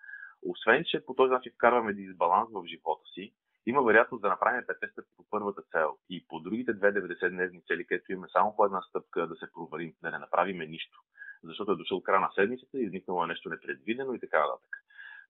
освен, 0.42 0.84
че 0.86 1.06
по 1.06 1.14
този 1.14 1.32
начин 1.32 1.52
вкарваме 1.56 1.94
дисбаланс 1.94 2.50
в 2.54 2.66
живота 2.66 3.04
си, 3.14 3.34
има 3.66 3.84
вероятност 3.84 4.22
да 4.22 4.30
направим 4.30 4.62
5 4.62 4.92
стъпки 4.92 5.12
по 5.18 5.26
първата 5.30 5.62
цел 5.62 5.98
и 6.10 6.26
по 6.28 6.40
другите 6.40 6.74
две 6.74 6.94
90-дневни 6.94 7.68
цели, 7.68 7.86
където 7.86 8.12
имаме 8.12 8.28
само 8.32 8.56
по 8.56 8.66
една 8.66 8.82
стъпка 8.82 9.28
да 9.28 9.36
се 9.36 9.52
провалим, 9.54 9.94
да 10.02 10.12
не 10.12 10.18
направиме 10.18 10.66
нищо. 10.66 11.00
Защото 11.44 11.72
е 11.72 11.76
дошъл 11.76 12.02
края 12.02 12.20
на 12.20 12.32
седмицата, 12.36 12.80
изникнало 12.80 13.24
е 13.24 13.28
нещо 13.28 13.50
непредвидено 13.50 14.14
и 14.14 14.20
така 14.20 14.40
нататък. 14.40 14.78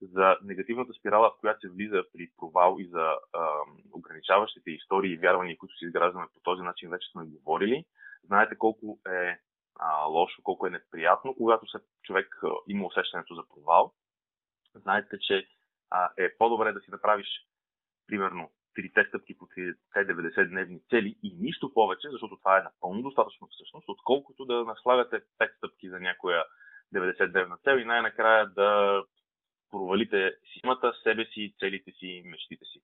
за 0.01 0.37
негативната 0.43 0.93
спирала, 0.93 1.29
в 1.29 1.39
която 1.39 1.59
се 1.59 1.69
влиза 1.69 2.03
при 2.13 2.29
провал 2.37 2.77
и 2.79 2.87
за 2.87 3.15
а, 3.33 3.49
ограничаващите 3.93 4.71
истории 4.71 5.13
и 5.13 5.17
вярвания, 5.17 5.57
които 5.57 5.77
си 5.77 5.85
изграждаме 5.85 6.25
по 6.33 6.39
този 6.39 6.61
начин, 6.61 6.89
вече 6.89 7.11
сме 7.11 7.25
говорили. 7.25 7.85
Знаете 8.23 8.57
колко 8.57 8.99
е 9.07 9.37
а, 9.81 10.05
лошо, 10.05 10.41
колко 10.43 10.67
е 10.67 10.69
неприятно, 10.69 11.35
когато 11.35 11.67
се, 11.67 11.77
човек 12.03 12.39
а, 12.43 12.47
има 12.67 12.87
усещането 12.87 13.35
за 13.35 13.43
провал. 13.47 13.93
Знаете, 14.75 15.19
че 15.19 15.47
а, 15.89 16.09
е 16.17 16.37
по-добре 16.37 16.73
да 16.73 16.79
си 16.79 16.91
направиш, 16.91 17.27
примерно, 18.07 18.51
трите 18.75 19.05
стъпки 19.07 19.37
по 19.37 19.45
90-дневни 19.45 20.79
цели 20.89 21.15
и 21.23 21.35
нищо 21.39 21.73
повече, 21.73 22.09
защото 22.11 22.37
това 22.37 22.57
е 22.57 22.63
напълно 22.63 23.01
достатъчно 23.01 23.47
всъщност, 23.47 23.89
отколкото 23.89 24.45
да 24.45 24.63
наслагате 24.63 25.21
5 25.39 25.57
стъпки 25.57 25.89
за 25.89 25.99
някоя 25.99 26.45
90-дневна 26.95 27.63
цел 27.63 27.77
и 27.77 27.85
най-накрая 27.85 28.49
да 28.49 29.03
провалите 29.71 30.33
системата, 30.53 30.93
себе 31.03 31.25
си, 31.25 31.55
целите 31.59 31.91
си, 31.91 32.23
мечтите 32.25 32.65
си. 32.65 32.81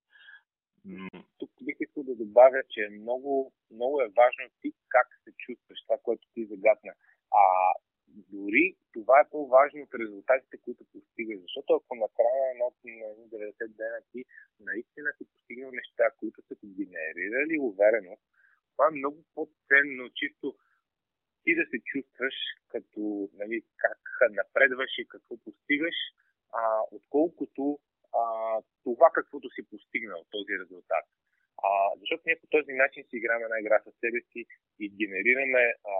Тук 1.37 1.51
бих 1.63 1.75
искал 1.79 2.03
да 2.03 2.15
добавя, 2.15 2.61
че 2.69 2.89
много, 2.91 3.53
много 3.71 4.01
е 4.01 4.13
важно 4.17 4.45
ти 4.61 4.73
как 4.89 5.07
се 5.23 5.31
чувстваш, 5.37 5.79
това, 5.81 5.97
което 6.03 6.27
ти 6.33 6.45
загадна. 6.45 6.93
А 7.31 7.73
дори 8.07 8.75
това 8.93 9.19
е 9.19 9.29
по-важно 9.29 9.81
от 9.83 9.93
резултатите, 9.93 10.57
които 10.57 10.85
постигаш. 10.93 11.39
Защото 11.41 11.73
ако 11.73 11.95
накрая 11.95 12.53
на 12.59 12.65
едно 13.11 13.25
90 13.27 13.67
дена 13.67 14.01
ти 14.11 14.25
наистина 14.59 15.09
си 15.17 15.23
постигнал 15.31 15.71
неща, 15.71 16.05
които 16.19 16.41
са 16.41 16.55
ти 16.55 16.67
генерирали 16.67 17.59
увереност, 17.59 18.23
това 18.71 18.87
е 18.87 18.97
много 18.97 19.23
по-ценно, 19.35 20.09
чисто 20.09 20.55
ти 21.43 21.55
да 21.55 21.65
се 21.71 21.77
чувстваш 21.85 22.35
като 22.67 23.29
нали, 23.33 23.61
как 23.77 23.99
напредваш 24.31 24.97
и 24.97 25.07
какво 25.07 25.37
постигаш, 25.37 25.95
а, 26.53 26.81
отколкото 26.91 27.79
а, 28.21 28.23
това 28.83 29.07
каквото 29.13 29.47
си 29.49 29.69
постигнал, 29.71 30.21
този 30.35 30.53
резултат. 30.61 31.05
А, 31.67 31.69
защото 31.99 32.21
ние 32.25 32.41
по 32.41 32.47
този 32.55 32.73
начин 32.83 33.03
си 33.03 33.17
играме 33.17 33.43
една 33.43 33.59
игра 33.59 33.77
със 33.83 33.93
себе 34.03 34.19
си 34.31 34.41
и 34.79 34.85
генерираме 34.99 35.63
а, 35.91 35.95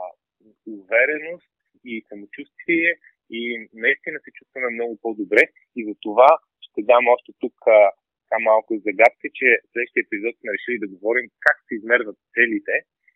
увереност 0.78 1.52
и 1.84 2.06
самочувствие 2.10 2.90
и 3.30 3.42
наистина 3.74 4.18
се 4.20 4.32
чувстваме 4.38 4.70
много 4.70 4.98
по-добре 5.02 5.44
и 5.76 5.86
за 5.88 5.94
това 6.02 6.30
ще 6.62 6.82
дам 6.82 7.08
още 7.08 7.32
тук 7.40 7.56
а, 7.68 7.92
така 8.24 8.40
малко 8.40 8.72
загадка, 8.88 9.26
че 9.38 9.48
в 9.64 9.72
следващия 9.72 10.02
епизод 10.02 10.34
сме 10.38 10.54
решили 10.56 10.78
да 10.80 10.94
говорим 10.94 11.26
как 11.40 11.58
се 11.68 11.76
измерват 11.76 12.18
целите, 12.34 12.76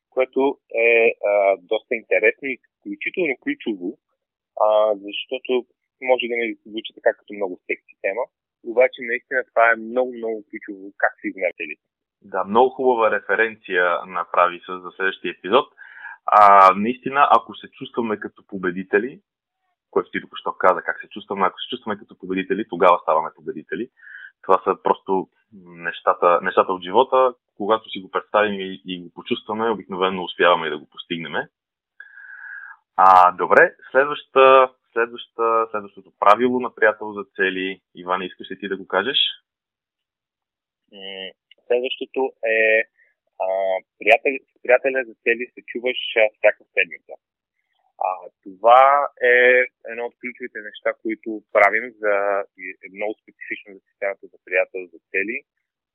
което 0.09 0.59
е 0.75 0.91
а, 1.31 1.57
доста 1.71 1.95
интересно 1.95 2.45
и 2.47 2.59
включително 2.79 3.33
ключово, 3.43 3.89
а, 4.65 4.67
защото 5.07 5.51
може 6.01 6.25
да 6.27 6.35
не 6.37 6.55
звучи 6.65 6.91
така 6.97 7.11
като 7.13 7.33
много 7.33 7.55
секси 7.67 7.95
тема, 8.01 8.23
обаче 8.71 8.99
наистина 9.01 9.43
това 9.49 9.71
е 9.71 9.75
много, 9.75 10.13
много 10.13 10.43
ключово 10.49 10.93
как 10.97 11.13
измерват 11.23 11.55
целите. 11.57 11.81
Да, 12.21 12.43
много 12.43 12.69
хубава 12.69 13.11
референция 13.11 13.99
направи 14.07 14.61
с 14.65 14.79
за 14.83 14.89
следващия 14.95 15.31
епизод. 15.31 15.67
А, 16.25 16.73
наистина, 16.75 17.27
ако 17.31 17.55
се 17.55 17.67
чувстваме 17.71 18.19
като 18.19 18.47
победители, 18.47 19.21
което 19.91 20.11
ти 20.11 20.21
току-що 20.21 20.51
каза, 20.51 20.81
как 20.81 20.97
се 21.01 21.09
чувстваме, 21.09 21.45
ако 21.45 21.59
се 21.59 21.69
чувстваме 21.69 21.99
като 21.99 22.17
победители, 22.17 22.69
тогава 22.69 22.99
ставаме 23.01 23.29
победители. 23.35 23.89
Това 24.41 24.61
са 24.63 24.77
просто 24.83 25.29
нещата, 25.65 26.39
нещата 26.43 26.73
от 26.73 26.83
живота. 26.83 27.33
Когато 27.57 27.89
си 27.89 27.99
го 27.99 28.11
представим 28.11 28.59
и, 28.59 28.81
и 28.85 29.03
го 29.03 29.13
почувстваме, 29.13 29.69
обикновено 29.69 30.23
успяваме 30.23 30.67
и 30.67 30.69
да 30.69 30.77
го 30.77 30.89
постигнем. 30.89 31.33
А, 32.95 33.31
добре, 33.31 33.75
следващата, 33.91 34.69
следващата, 34.93 35.67
следващото 35.71 36.13
правило 36.19 36.59
на 36.59 36.75
приятел 36.75 37.13
за 37.13 37.23
цели. 37.35 37.81
Иван, 37.95 38.21
искаш 38.21 38.51
ли 38.51 38.59
ти 38.59 38.67
да 38.67 38.77
го 38.77 38.87
кажеш? 38.87 39.17
Следващото 41.67 42.21
е 42.45 42.83
а, 43.43 43.47
приятел, 43.99 44.33
приятеля 44.63 45.03
за 45.07 45.13
цели 45.23 45.43
се 45.53 45.61
чуваш 45.71 45.99
всяка 46.37 46.63
седмица. 46.73 47.13
А, 48.07 48.09
това 48.43 49.09
е 49.33 49.35
едно 49.91 50.03
от 50.05 50.15
ключовите 50.19 50.59
неща, 50.69 50.89
които 51.01 51.29
правим 51.51 51.85
за 52.01 52.13
е 52.85 52.87
много 52.97 53.13
специфично 53.21 53.73
за 53.73 53.79
системата 53.89 54.27
за 54.27 54.37
приятел 54.45 54.81
за 54.93 54.99
цели. 55.11 55.37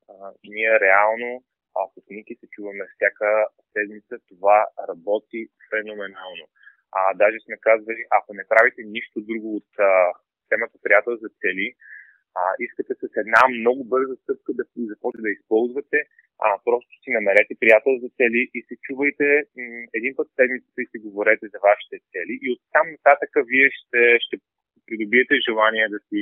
А, 0.09 0.15
ние 0.45 0.81
реално 0.81 1.45
а, 1.77 1.81
с 1.95 2.05
Ники 2.11 2.35
се 2.41 2.47
чуваме 2.55 2.85
всяка 2.95 3.47
седмица. 3.73 4.15
Това 4.29 4.59
работи 4.89 5.41
феноменално. 5.71 6.47
А, 6.93 7.15
даже 7.15 7.37
сме 7.41 7.57
казвали, 7.57 8.03
ако 8.11 8.35
не 8.35 8.49
правите 8.49 8.83
нищо 8.83 9.21
друго 9.21 9.57
от 9.57 9.71
а, 9.79 10.13
темата 10.49 10.79
приятел 10.83 11.17
за 11.17 11.29
цели, 11.41 11.75
а, 12.35 12.43
искате 12.67 12.95
с 12.95 13.03
една 13.17 13.43
много 13.49 13.85
бърза 13.85 14.15
стъпка 14.23 14.53
да 14.59 14.65
започнете 14.77 15.23
да 15.23 15.37
използвате, 15.39 15.99
а, 16.45 16.49
просто 16.65 16.91
си 17.03 17.11
намерете 17.11 17.61
приятел 17.61 17.93
за 18.03 18.09
цели 18.19 18.51
и 18.55 18.61
се 18.69 18.75
чувайте 18.87 19.27
м- 19.57 19.87
един 19.99 20.13
път 20.17 20.29
седмицата 20.37 20.83
и 20.83 20.91
си 20.91 20.99
говорете 20.99 21.45
за 21.53 21.59
вашите 21.69 21.97
цели 22.13 22.35
и 22.43 22.47
оттам 22.55 22.87
нататък 22.91 23.31
вие 23.51 23.69
ще, 23.79 24.03
ще 24.25 24.37
придобиете 24.87 25.35
желание 25.49 25.89
да 25.89 26.01
си 26.09 26.21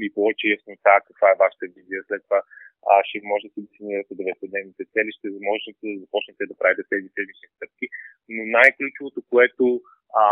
ви 0.00 0.08
получи 0.14 0.46
яснота 0.50 0.94
каква 1.08 1.28
е 1.30 1.40
вашата 1.44 1.66
визия. 1.76 2.00
След 2.06 2.22
това 2.26 2.42
а, 2.90 2.94
ще 3.08 3.20
можете 3.32 3.54
да 3.60 3.66
дефинирате 3.66 4.14
90-дневните 4.14 4.82
цели, 4.92 5.10
ще 5.18 5.28
можете 5.50 5.84
да 5.84 6.00
започнете 6.02 6.42
да 6.50 6.58
правите 6.60 6.82
тези 6.92 7.08
седмични 7.14 7.48
стъпки. 7.56 7.86
Но 8.34 8.40
най-ключовото, 8.56 9.20
което 9.32 9.64
а, 10.22 10.24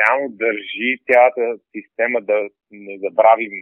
реално 0.00 0.26
държи 0.44 0.90
цялата 1.08 1.42
система 1.76 2.18
да 2.30 2.38
не 2.70 2.94
забравим 3.04 3.54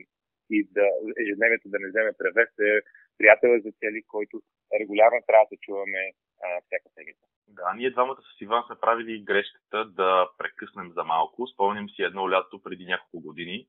и 0.50 0.58
да 0.76 0.84
ежедневието 1.22 1.68
да 1.68 1.78
не 1.80 1.88
вземе 1.88 2.18
превес 2.18 2.50
е 2.58 2.72
приятел 3.18 3.50
за 3.64 3.70
цели, 3.80 4.00
който 4.14 4.34
регулярно 4.80 5.20
трябва 5.26 5.46
да 5.52 5.56
чуваме 5.64 6.02
а, 6.44 6.46
всяка 6.66 6.88
седмица. 6.94 7.24
Да, 7.48 7.74
ние 7.76 7.90
двамата 7.90 8.22
с 8.36 8.40
Иван 8.40 8.62
сме 8.66 8.76
правили 8.80 9.24
грешката 9.24 9.84
да 9.84 10.28
прекъснем 10.38 10.92
за 10.96 11.04
малко. 11.04 11.46
Спомням 11.46 11.88
си 11.90 12.02
едно 12.02 12.30
лято 12.30 12.62
преди 12.62 12.84
няколко 12.84 13.20
години, 13.20 13.66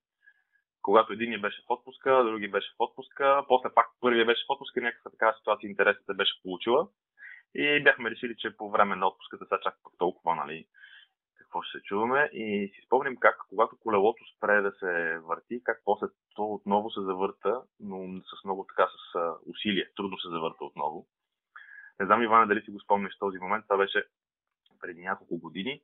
когато 0.83 1.13
един 1.13 1.41
беше 1.41 1.61
в 1.61 1.69
отпуска, 1.69 2.23
други 2.23 2.47
беше 2.47 2.71
в 2.71 2.75
отпуска, 2.79 3.45
после 3.47 3.73
пак 3.73 3.87
първия 4.01 4.25
беше 4.25 4.45
в 4.47 4.53
отпуска, 4.53 4.81
някаква 4.81 5.11
такава 5.11 5.33
ситуация 5.37 5.67
интересната 5.69 6.13
беше 6.13 6.41
получила. 6.43 6.87
И 7.55 7.83
бяхме 7.83 8.11
решили, 8.11 8.35
че 8.37 8.57
по 8.57 8.71
време 8.71 8.95
на 8.95 9.07
отпуската 9.07 9.45
сега 9.45 9.59
чак 9.63 9.75
пък 9.83 9.93
толкова, 9.97 10.35
нали, 10.35 10.67
какво 11.37 11.61
ще 11.61 11.77
се 11.77 11.83
чуваме 11.83 12.29
и 12.33 12.71
си 12.75 12.81
спомним 12.85 13.17
как, 13.17 13.37
когато 13.49 13.77
колелото 13.79 14.23
спре 14.37 14.61
да 14.61 14.71
се 14.71 15.19
върти, 15.19 15.63
как 15.63 15.81
после 15.85 16.07
то 16.35 16.43
отново 16.43 16.89
се 16.91 17.01
завърта, 17.01 17.61
но 17.79 18.21
с 18.21 18.43
много 18.43 18.65
така 18.69 18.87
с 18.87 19.19
усилие. 19.45 19.89
Трудно 19.95 20.17
се 20.17 20.29
завърта 20.29 20.65
отново. 20.65 21.07
Не 21.99 22.05
знам, 22.05 22.23
Ивана, 22.23 22.47
дали 22.47 22.61
си 22.61 22.71
го 22.71 22.79
спомняш 22.79 23.17
този 23.19 23.37
момент. 23.37 23.65
Това 23.65 23.77
беше 23.77 24.05
преди 24.81 25.01
няколко 25.01 25.39
години. 25.39 25.81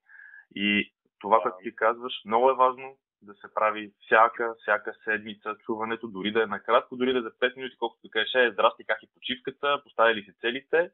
И 0.56 0.94
това, 1.20 1.42
което 1.42 1.58
ти 1.64 1.76
казваш, 1.76 2.14
много 2.26 2.50
е 2.50 2.56
важно 2.56 2.98
да 3.22 3.34
се 3.34 3.54
прави 3.54 3.92
всяка, 4.06 4.56
всяка 4.62 4.94
седмица 5.04 5.56
чуването, 5.66 6.08
дори 6.08 6.32
да 6.32 6.44
е 6.44 6.46
накратко, 6.46 6.96
дори 6.96 7.14
да 7.14 7.20
е 7.20 7.22
за 7.22 7.32
5 7.32 7.56
минути, 7.58 7.76
колкото 7.80 8.08
да 8.08 8.12
кажеш, 8.12 8.34
е, 8.36 8.52
здрасти, 8.52 8.84
как 8.84 9.04
и 9.04 9.14
почивката, 9.14 9.82
поставили 9.84 10.24
си 10.24 10.34
целите, 10.42 10.92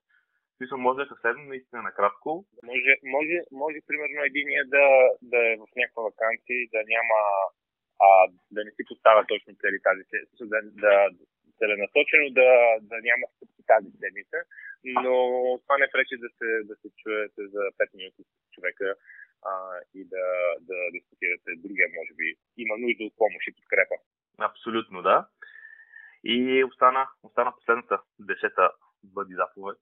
Смисъл, 0.57 0.77
може 0.77 0.97
да 0.97 1.03
е 1.03 1.13
съвсем 1.13 1.38
наистина 1.47 1.81
накратко. 1.81 2.45
Може, 2.63 2.91
може, 3.15 3.38
може 3.51 3.88
примерно 3.88 4.19
единия 4.23 4.63
да, 4.75 4.85
да 5.31 5.39
е 5.51 5.55
в 5.61 5.67
някаква 5.75 6.03
вакансия 6.03 6.57
и 6.61 6.69
да 6.73 6.81
няма 6.93 7.19
а, 8.07 8.09
да 8.51 8.61
не 8.65 8.71
си 8.71 8.83
поставя 8.89 9.25
точно 9.27 9.59
цели 9.61 9.79
тази 9.88 10.03
седмица, 10.09 10.43
да, 10.53 10.59
да, 10.83 10.93
целенасочено 11.59 12.25
да, 12.39 12.49
да 12.91 12.97
няма 13.09 13.25
стъпки 13.35 13.63
тази 13.73 13.89
седмица, 14.01 14.38
но 15.03 15.13
това 15.63 15.75
не 15.77 15.91
пречи 15.93 16.15
да 16.25 16.29
се, 16.38 16.49
да 16.69 16.75
се 16.81 16.88
чуете 16.99 17.41
за 17.53 17.61
5 17.79 17.97
минути 17.97 18.21
с 18.23 18.31
човека 18.55 18.95
а, 19.45 19.53
и 19.93 20.05
да, 20.05 20.25
да 20.60 20.77
дискутирате 20.91 21.49
другия, 21.58 21.88
може 21.97 22.13
би, 22.13 22.36
има 22.58 22.77
нужда 22.77 23.03
от 23.03 23.17
помощ 23.17 23.47
и 23.47 23.55
подкрепа. 23.55 23.95
Абсолютно, 24.38 25.01
да. 25.01 25.27
И 26.23 26.63
остана, 26.63 27.08
остана 27.23 27.53
последната 27.55 28.01
десета 28.19 28.71
бъди 29.03 29.34
заповед, 29.34 29.77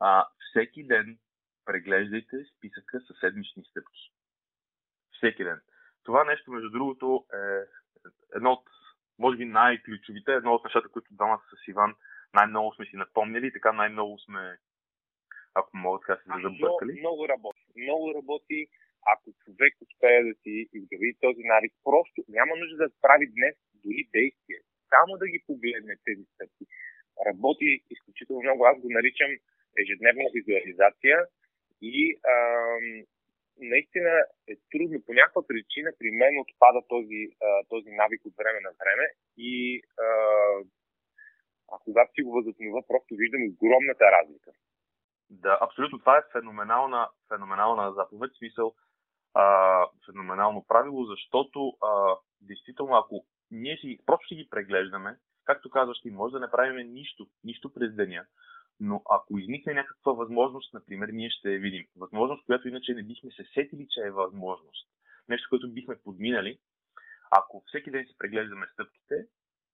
а, 0.00 0.26
всеки 0.50 0.86
ден 0.86 1.18
преглеждайте 1.64 2.36
списъка 2.56 3.00
със 3.00 3.16
седмични 3.20 3.64
стъпки. 3.64 4.12
Всеки 5.12 5.44
ден. 5.44 5.60
Това 6.02 6.24
нещо, 6.24 6.52
между 6.52 6.70
другото, 6.70 7.26
е 7.34 7.64
едно 8.36 8.52
от, 8.52 8.64
може 9.18 9.36
би, 9.36 9.44
най-ключовите, 9.44 10.32
едно 10.32 10.54
от 10.54 10.64
нещата, 10.64 10.88
които 10.88 11.14
двамата 11.14 11.42
с 11.50 11.68
Иван 11.68 11.94
най-много 12.34 12.74
сме 12.74 12.86
си 12.86 12.96
напомнили, 12.96 13.52
така 13.52 13.72
най-много 13.72 14.18
сме, 14.18 14.58
ако 15.54 15.76
мога 15.76 16.00
така 16.00 16.16
се 16.16 16.28
забъркали. 16.28 16.92
Много, 16.92 17.00
много 17.00 17.28
работи. 17.28 17.65
Много 17.76 18.14
работи. 18.14 18.66
Ако 19.12 19.32
човек 19.44 19.74
успее 19.86 20.22
да 20.22 20.34
си 20.42 20.68
изгради 20.72 21.14
този 21.20 21.42
навик, 21.52 21.72
просто 21.84 22.24
няма 22.28 22.56
нужда 22.56 22.76
да 22.76 22.88
прави 23.02 23.26
днес 23.36 23.54
дори 23.84 24.08
действие. 24.12 24.60
Само 24.92 25.18
да 25.18 25.26
ги 25.28 25.44
погледне 25.46 25.94
тези 26.04 26.24
стъпки. 26.34 26.64
Работи 27.26 27.82
изключително 27.90 28.42
много. 28.42 28.64
Аз 28.64 28.80
го 28.80 28.88
наричам 28.90 29.30
ежедневна 29.82 30.24
визуализация 30.34 31.16
и 31.82 32.18
ам, 32.34 33.04
наистина 33.58 34.12
е 34.48 34.54
трудно. 34.72 35.02
По 35.06 35.12
някаква 35.12 35.46
причина 35.46 35.92
при 35.98 36.10
мен 36.10 36.38
отпада 36.38 36.80
този, 36.88 37.20
а, 37.42 37.64
този 37.68 37.90
навик 37.90 38.24
от 38.24 38.34
време 38.36 38.60
на 38.60 38.72
време 38.80 39.06
и 39.36 39.82
а, 39.98 40.08
а 41.72 41.76
когато 41.84 42.12
си 42.14 42.22
го 42.22 42.32
възобновя, 42.32 42.82
просто 42.86 43.14
виждам 43.14 43.42
огромната 43.44 44.04
разлика. 44.16 44.50
Да, 45.30 45.58
абсолютно. 45.60 45.98
Това 45.98 46.18
е 46.18 46.28
феноменална, 46.32 47.08
феноменална 47.28 47.92
заповед, 47.92 48.32
смисъл 48.38 48.74
а, 49.34 49.86
феноменално 50.06 50.64
правило, 50.68 51.04
защото 51.04 51.72
а, 51.82 52.16
действително, 52.40 52.96
ако 52.96 53.26
ние 53.50 53.76
си, 53.76 53.98
просто 54.06 54.26
си 54.26 54.34
ги 54.34 54.48
преглеждаме, 54.50 55.16
както 55.44 55.70
казваш 55.70 56.00
ти, 56.00 56.10
може 56.10 56.32
да 56.32 56.40
не 56.40 56.50
правим 56.50 56.92
нищо, 56.92 57.26
нищо 57.44 57.72
през 57.72 57.94
деня, 57.94 58.26
но 58.80 59.02
ако 59.10 59.38
изникне 59.38 59.74
някаква 59.74 60.12
възможност, 60.12 60.74
например, 60.74 61.08
ние 61.08 61.30
ще 61.30 61.52
я 61.52 61.58
видим. 61.58 61.86
Възможност, 61.96 62.46
която 62.46 62.68
иначе 62.68 62.94
не 62.94 63.02
бихме 63.02 63.30
се 63.30 63.44
сетили, 63.54 63.86
че 63.90 64.00
е 64.00 64.10
възможност. 64.10 64.88
Нещо, 65.28 65.48
което 65.50 65.72
бихме 65.72 66.02
подминали. 66.04 66.58
Ако 67.30 67.62
всеки 67.66 67.90
ден 67.90 68.06
си 68.06 68.18
преглеждаме 68.18 68.66
стъпките, 68.72 69.26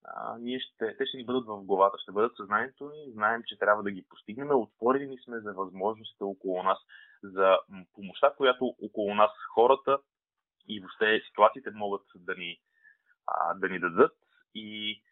а, 0.05 0.38
ние 0.38 0.61
ще, 0.61 0.97
те 0.97 1.07
ще 1.07 1.17
ни 1.17 1.25
бъдат 1.25 1.47
в 1.47 1.65
главата, 1.65 1.99
ще 1.99 2.12
бъдат 2.12 2.37
съзнанието 2.37 2.85
ни, 2.88 3.12
знаем, 3.12 3.43
че 3.47 3.59
трябва 3.59 3.83
да 3.83 3.91
ги 3.91 4.07
постигнем, 4.09 4.51
отворени 4.51 5.19
сме 5.25 5.41
за 5.41 5.53
възможностите 5.53 6.25
около 6.25 6.62
нас, 6.62 6.79
за 7.23 7.59
помощта, 7.95 8.35
която 8.37 8.75
около 8.83 9.15
нас 9.15 9.31
хората 9.55 9.99
и 10.69 10.81
въобще 10.81 11.23
ситуациите 11.29 11.71
могат 11.71 12.03
да 12.15 12.35
ни, 12.35 12.61
а, 13.27 13.55
да 13.55 13.69
ни 13.69 13.79
дадат. 13.79 14.12
И 14.55 15.03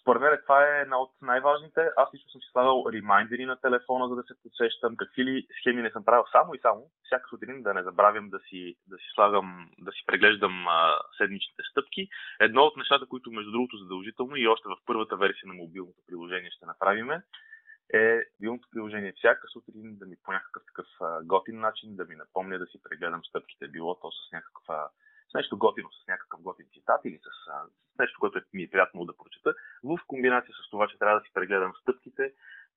според 0.00 0.22
мен 0.22 0.38
това 0.42 0.64
е 0.64 0.80
една 0.80 0.98
от 0.98 1.12
най-важните. 1.22 1.90
Аз 1.96 2.14
лично 2.14 2.30
съм 2.30 2.40
си 2.40 2.48
слагал 2.52 2.84
ремайндери 2.92 3.46
на 3.46 3.56
телефона, 3.56 4.08
за 4.08 4.16
да 4.16 4.22
се 4.22 4.34
подсещам. 4.42 4.96
Какви 4.96 5.24
ли 5.24 5.46
схеми 5.60 5.82
не 5.82 5.90
съм 5.90 6.04
правил 6.04 6.24
само 6.32 6.54
и 6.54 6.58
само. 6.58 6.90
Всяка 7.04 7.28
сутрин 7.28 7.62
да 7.62 7.74
не 7.74 7.82
забравям 7.82 8.30
да 8.30 8.38
си, 8.38 8.76
да 8.86 8.96
си 8.96 9.04
слагам, 9.14 9.70
да 9.78 9.92
си 9.92 10.02
преглеждам 10.06 10.68
а, 10.68 10.98
седмичните 11.18 11.62
стъпки. 11.70 12.08
Едно 12.40 12.62
от 12.62 12.76
нещата, 12.76 13.06
които 13.06 13.30
между 13.30 13.50
другото 13.50 13.76
задължително 13.76 14.36
и 14.36 14.48
още 14.48 14.68
в 14.68 14.76
първата 14.86 15.16
версия 15.16 15.48
на 15.48 15.54
мобилното 15.54 16.02
приложение 16.06 16.50
ще 16.50 16.66
направиме, 16.66 17.22
е 17.94 18.22
мобилното 18.40 18.68
приложение 18.72 19.12
всяка 19.16 19.48
сутрин 19.52 19.98
да 19.98 20.06
ми 20.06 20.16
по 20.24 20.32
някакъв 20.32 20.62
такъв 20.66 20.86
готин 21.24 21.60
начин 21.60 21.96
да 21.96 22.04
ми 22.04 22.14
напомня 22.14 22.58
да 22.58 22.66
си 22.66 22.82
прегледам 22.82 23.24
стъпките. 23.24 23.68
Било 23.68 23.94
то 23.94 24.10
с 24.10 24.32
някаква 24.32 24.88
с 25.30 25.34
нещо 25.34 25.58
готино, 25.58 25.88
с 25.92 26.06
някакъв 26.06 26.42
готин 26.42 26.66
цитат 26.72 27.04
или 27.04 27.18
с, 27.18 27.28
с 27.94 27.98
нещо, 27.98 28.20
което 28.20 28.42
ми 28.52 28.62
е 28.62 28.70
приятно 28.70 29.04
да 29.04 29.16
прочета, 29.16 29.54
в 29.84 29.98
комбинация 30.06 30.54
с 30.54 30.70
това, 30.70 30.88
че 30.88 30.98
трябва 30.98 31.18
да 31.18 31.24
си 31.24 31.32
прегледам 31.34 31.72
стъпките, 31.80 32.32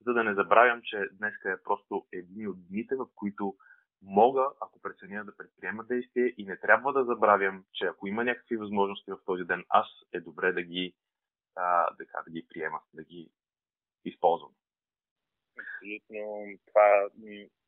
за 0.05 0.13
да 0.13 0.23
не 0.23 0.33
забравям, 0.33 0.81
че 0.83 1.10
днес 1.12 1.33
е 1.45 1.63
просто 1.63 2.07
едни 2.13 2.47
от 2.47 2.67
дните, 2.67 2.95
в 2.95 3.07
които 3.15 3.55
мога, 4.01 4.47
ако 4.62 4.81
преценя 4.81 5.25
да 5.25 5.38
предприема 5.38 5.83
действие 5.83 6.33
и 6.38 6.45
не 6.45 6.60
трябва 6.60 6.93
да 6.93 7.05
забравям, 7.05 7.65
че 7.73 7.86
ако 7.86 8.07
има 8.07 8.23
някакви 8.23 8.57
възможности 8.57 9.12
в 9.12 9.19
този 9.25 9.43
ден, 9.43 9.65
аз 9.69 9.88
е 10.13 10.19
добре 10.19 10.51
да 10.51 10.62
ги, 10.62 10.93
а, 11.55 11.95
да, 11.95 12.05
да 12.23 12.31
ги 12.31 12.45
приема, 12.49 12.79
да 12.93 13.03
ги 13.03 13.29
използвам. 14.05 14.51
Абсолютно. 15.60 16.47
Това, 16.67 17.10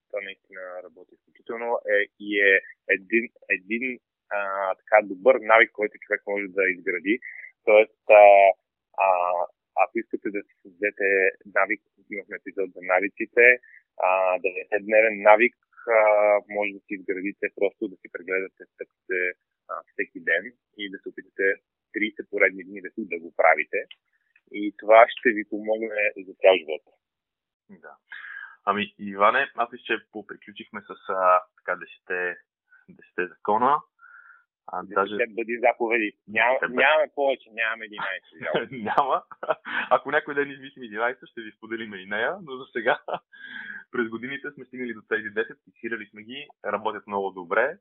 това 0.09 0.21
наистина 0.23 0.61
работи 0.83 1.15
изключително 1.15 1.79
е, 1.89 2.07
и 2.19 2.39
е 2.39 2.61
един, 2.87 3.29
един 3.49 3.99
а, 4.29 4.39
така 4.75 4.97
добър 5.03 5.35
навик, 5.41 5.71
който 5.71 5.97
човек 5.99 6.21
може 6.27 6.45
да 6.47 6.69
изгради. 6.69 7.19
Тоест, 7.65 8.03
а, 8.09 8.23
а, 9.05 9.09
ако 9.83 9.99
искате 9.99 10.29
да 10.35 10.41
си 10.47 10.53
създадете 10.61 11.07
навик, 11.55 11.81
имахме 12.11 12.35
епизод 12.35 12.69
за 12.75 12.81
навиците, 12.81 13.45
да 14.43 14.49
е 14.75 14.79
дневен 14.87 15.21
навик, 15.21 15.55
може 16.49 16.71
да 16.77 16.79
си 16.79 16.93
изградите 16.93 17.45
просто 17.55 17.87
да 17.87 17.95
си 17.95 18.07
прегледате 18.11 18.63
стъпките 18.73 19.19
всеки 19.91 20.19
ден 20.19 20.43
и 20.77 20.91
да 20.91 20.97
се 20.99 21.09
опитате 21.09 21.45
30 21.95 22.29
поредни 22.29 22.63
дни 22.63 22.81
да, 22.81 22.89
да 22.97 23.19
го 23.19 23.33
правите. 23.35 23.79
И 24.51 24.73
това 24.77 25.05
ще 25.09 25.29
ви 25.29 25.49
помогне 25.49 26.11
за 26.17 26.33
цял 26.41 26.55
живот. 26.59 26.81
Да. 27.69 27.95
Ами, 28.65 28.95
Иване, 28.99 29.51
аз 29.55 29.71
мисля, 29.71 29.83
че 29.85 30.05
поприключихме 30.11 30.81
с 30.81 31.09
а, 31.09 31.41
така, 31.57 31.79
10, 32.09 32.35
10 32.89 33.29
закона. 33.29 33.81
А, 34.71 34.83
даже... 34.83 35.15
бъди 35.29 35.59
заповеди. 35.61 36.11
Няма, 36.27 36.57
нямаме 36.69 37.11
повече, 37.15 37.49
нямаме 37.53 37.85
11. 37.85 38.67
Няма. 38.97 39.23
Ако 39.89 40.11
някой 40.11 40.35
ден 40.35 40.51
измислим 40.51 40.83
11, 40.83 41.31
ще 41.31 41.41
ви 41.41 41.51
споделим 41.51 41.93
и 41.93 42.05
нея, 42.05 42.37
но 42.43 42.57
за 42.57 42.65
сега 42.73 42.99
през 43.91 44.09
годините 44.09 44.51
сме 44.51 44.65
стигнали 44.65 44.93
до 44.93 45.01
тези 45.09 45.27
10, 45.27 45.57
фиксирали 45.65 46.05
сме 46.11 46.23
ги, 46.23 46.47
работят 46.65 47.07
много 47.07 47.31
добре. 47.31 47.77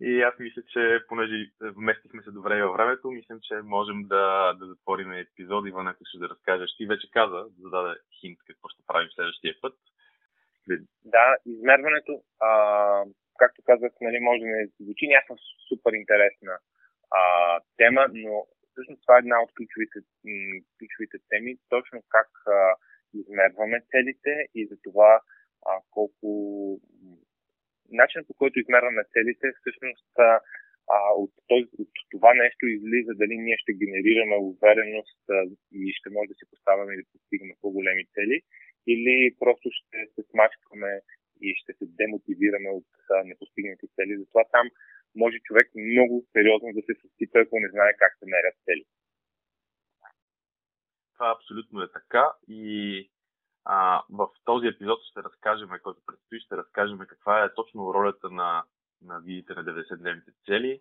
И 0.00 0.22
аз 0.22 0.34
мисля, 0.38 0.62
че 0.72 1.00
понеже 1.08 1.50
вместихме 1.60 2.22
се 2.22 2.30
добре 2.30 2.62
във 2.62 2.76
времето, 2.76 3.10
мисля, 3.10 3.38
че 3.42 3.54
можем 3.54 4.02
да, 4.02 4.54
да 4.58 4.66
затворим 4.66 5.12
епизод. 5.12 5.66
Иван, 5.68 5.86
ако 5.86 6.04
ще 6.04 6.18
да 6.18 6.28
разкажеш. 6.28 6.76
Ти 6.76 6.86
вече 6.86 7.10
каза, 7.10 7.46
да 7.58 7.70
даде 7.70 7.94
хинт 8.20 8.38
какво 8.46 8.68
ще 8.68 8.82
правим 8.86 9.08
следващия 9.14 9.54
път. 9.60 9.74
Да, 11.04 11.36
измерването. 11.46 12.22
А, 12.40 12.50
както 13.38 13.62
казах, 13.62 13.92
нали, 14.00 14.18
може 14.20 14.40
да 14.40 14.46
не 14.46 14.66
звучи 14.80 15.06
някаква 15.08 15.36
супер 15.68 15.92
интересна 15.92 16.54
а, 17.10 17.22
тема, 17.76 18.06
но 18.12 18.46
всъщност 18.70 19.02
това 19.02 19.16
е 19.16 19.24
една 19.24 19.42
от 19.42 19.50
ключовите, 19.56 19.98
м- 20.24 20.60
ключовите 20.78 21.18
теми, 21.28 21.56
точно 21.68 22.02
как 22.08 22.30
а, 22.46 22.76
измерваме 23.14 23.78
целите 23.90 24.32
и 24.54 24.66
за 24.66 24.76
това 24.82 25.20
а, 25.66 25.70
колко 25.90 26.28
начинът 27.90 28.26
по 28.26 28.34
който 28.34 28.60
измерваме 28.60 29.02
целите, 29.12 29.46
всъщност 29.60 30.12
а, 30.18 30.40
от, 31.22 31.32
този, 31.48 31.68
от 31.78 31.92
това 32.10 32.34
нещо 32.34 32.66
излиза 32.66 33.12
дали 33.14 33.36
ние 33.38 33.56
ще 33.58 33.80
генерираме 33.82 34.36
увереност 34.36 35.22
а, 35.30 35.34
и 35.72 35.92
ще 35.98 36.10
може 36.10 36.28
да 36.28 36.34
си 36.34 36.44
поставяме 36.50 36.94
или 36.94 37.04
постигаме 37.12 37.54
по-големи 37.60 38.04
цели, 38.14 38.40
или 38.86 39.34
просто 39.38 39.68
ще 39.78 39.98
се 40.14 40.22
смачкаме 40.30 41.00
и 41.40 41.54
ще 41.54 41.72
се 41.72 41.86
демотивираме 41.86 42.70
от 42.70 42.86
непостигнати 43.24 43.86
цели. 43.96 44.18
Затова 44.18 44.44
там 44.52 44.66
може 45.16 45.38
човек 45.38 45.70
много 45.74 46.26
сериозно 46.32 46.68
да 46.74 46.82
се 46.82 46.94
състипа, 47.02 47.38
ако 47.40 47.60
не 47.60 47.68
знае 47.68 47.96
как 47.98 48.12
се 48.18 48.26
мерят 48.26 48.56
цели. 48.64 48.84
Това 51.14 51.34
абсолютно 51.36 51.82
е 51.82 51.92
така 51.92 52.32
и 52.48 52.64
а, 53.64 54.02
в 54.10 54.28
този 54.44 54.66
епизод 54.66 54.98
ще 55.10 55.22
разкажем, 55.22 55.68
който 55.82 56.00
предстои, 56.06 56.40
ще 56.40 56.56
разкажем 56.56 56.98
каква 56.98 57.44
е 57.44 57.54
точно 57.54 57.94
ролята 57.94 58.30
на, 58.30 58.64
на 59.02 59.20
видите 59.20 59.54
на 59.54 59.64
90-дневните 59.64 60.32
цели, 60.46 60.80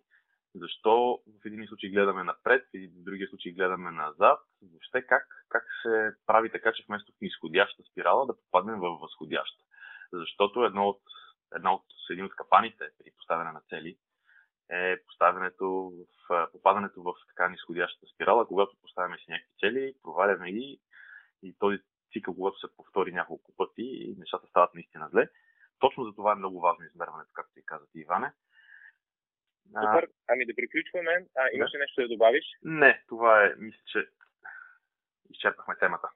защо 0.56 1.20
в 1.42 1.46
един 1.46 1.68
случай 1.68 1.90
гледаме 1.90 2.24
напред, 2.24 2.66
в 2.76 3.04
другия 3.04 3.28
случай 3.28 3.52
гледаме 3.52 3.92
назад, 3.92 4.40
въобще 4.72 5.02
как, 5.02 5.28
как 5.50 5.64
се 5.82 6.12
прави 6.26 6.52
така, 6.52 6.74
че 6.74 6.84
вместо 6.88 7.12
в 7.12 7.22
изходяща 7.22 7.84
спирала 7.84 8.26
да 8.26 8.38
попаднем 8.38 8.80
в 8.80 8.98
възходяща 9.02 9.64
защото 10.18 10.66
едно 10.66 10.88
от, 10.88 11.02
една 11.56 11.74
от, 11.74 11.86
един 12.12 12.26
от 12.26 12.36
капаните 12.36 12.90
при 13.00 13.12
поставяне 13.18 13.52
на 13.52 13.62
цели 13.62 13.98
е 14.70 15.04
поставянето 15.08 15.94
в, 16.30 16.50
попадането 16.52 17.02
в 17.02 17.14
така 17.28 17.50
нисходящата 17.50 18.08
спирала, 18.08 18.48
когато 18.48 18.78
поставяме 18.82 19.18
си 19.18 19.26
някакви 19.30 19.54
цели, 19.60 19.96
проваляме 20.04 20.52
ги 20.52 20.80
и 21.44 21.56
този 21.60 21.78
цикъл, 22.14 22.36
когато 22.36 22.60
се 22.60 22.76
повтори 22.76 23.12
няколко 23.12 23.56
пъти 23.58 23.84
и 23.84 24.16
нещата 24.18 24.48
стават 24.48 24.74
наистина 24.74 25.10
зле. 25.10 25.30
Точно 25.80 26.04
за 26.04 26.16
това 26.16 26.32
е 26.32 26.36
много 26.36 26.60
важно 26.60 26.86
измерването, 26.86 27.32
както 27.34 27.54
ти 27.54 27.66
каза 27.66 27.86
ти, 27.92 28.00
Иване. 28.00 28.34
Супер. 29.68 30.10
Ами 30.28 30.46
да 30.46 30.56
приключваме. 30.56 31.26
А, 31.38 31.50
имаш 31.54 31.74
ли 31.74 31.78
нещо 31.78 32.02
да 32.02 32.08
добавиш? 32.08 32.46
Не, 32.64 33.04
това 33.08 33.46
е, 33.46 33.54
мисля, 33.58 33.82
че 33.86 34.08
изчерпахме 35.30 35.76
темата. 35.76 36.10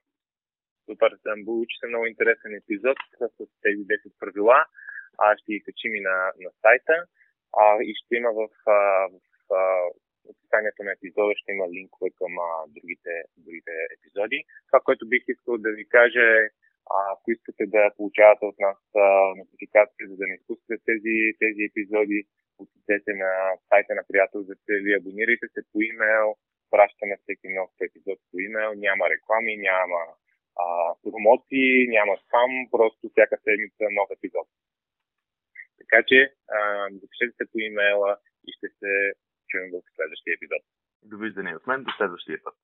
Получи 1.45 1.75
се 1.79 1.87
много 1.87 2.05
интересен 2.05 2.55
епизод 2.55 2.97
с 3.19 3.45
тези 3.61 3.81
10 3.87 4.19
правила. 4.19 4.65
А, 5.17 5.37
ще 5.37 5.51
ги 5.51 5.63
качим 5.63 5.95
и 5.95 6.01
на, 6.01 6.17
на 6.43 6.51
сайта. 6.61 6.95
А, 7.61 7.63
и 7.83 7.93
ще 7.95 8.15
има 8.15 8.31
в, 8.31 8.49
в, 8.65 9.09
в 9.49 9.53
описанието 10.31 10.83
на 10.83 10.91
епизода 10.91 11.33
ще 11.35 11.51
има 11.51 11.65
линкове 11.75 12.09
към 12.19 12.33
а, 12.39 12.49
другите, 12.67 13.13
другите 13.37 13.73
епизоди. 13.95 14.39
Това, 14.67 14.79
което 14.79 15.09
бих 15.09 15.23
искал 15.27 15.57
да 15.57 15.71
ви 15.71 15.85
кажа 15.89 16.25
е, 16.39 16.49
ако 17.13 17.31
искате 17.31 17.65
да 17.65 17.91
получавате 17.97 18.45
от 18.45 18.59
нас 18.59 18.77
нотификация, 19.37 20.03
за 20.09 20.15
да 20.17 20.25
не 20.27 20.35
изпускате 20.35 20.83
тези, 20.85 21.15
тези 21.39 21.61
епизоди, 21.69 22.19
посетете 22.57 23.11
на 23.23 23.31
сайта 23.69 23.95
на 23.95 24.03
приятел 24.07 24.41
за 24.49 24.55
цели, 24.65 24.97
абонирайте 24.99 25.47
се 25.53 25.61
по 25.71 25.77
имейл, 25.81 26.27
пращаме 26.71 27.17
всеки 27.21 27.47
нов 27.57 27.69
епизод 27.87 28.19
по 28.31 28.39
имейл, 28.39 28.71
няма 28.85 29.03
реклами, 29.13 29.57
няма 29.57 30.01
а, 30.05 30.13
промоции, 31.03 31.87
няма 31.87 32.13
сам, 32.31 32.51
просто 32.71 33.09
всяка 33.09 33.37
седмица 33.43 33.83
нов 33.91 34.09
епизод. 34.17 34.47
Така 35.81 35.99
че 36.07 36.33
запишете 37.01 37.33
се 37.37 37.51
по 37.51 37.57
имейла 37.59 38.17
и 38.47 38.51
ще 38.57 38.67
се 38.79 38.91
чуем 39.47 39.67
в 39.71 39.75
следващия 39.95 40.33
епизод. 40.33 40.61
Довиждане 41.03 41.55
от 41.55 41.67
мен 41.67 41.83
до 41.83 41.91
следващия 41.97 42.43
път. 42.43 42.55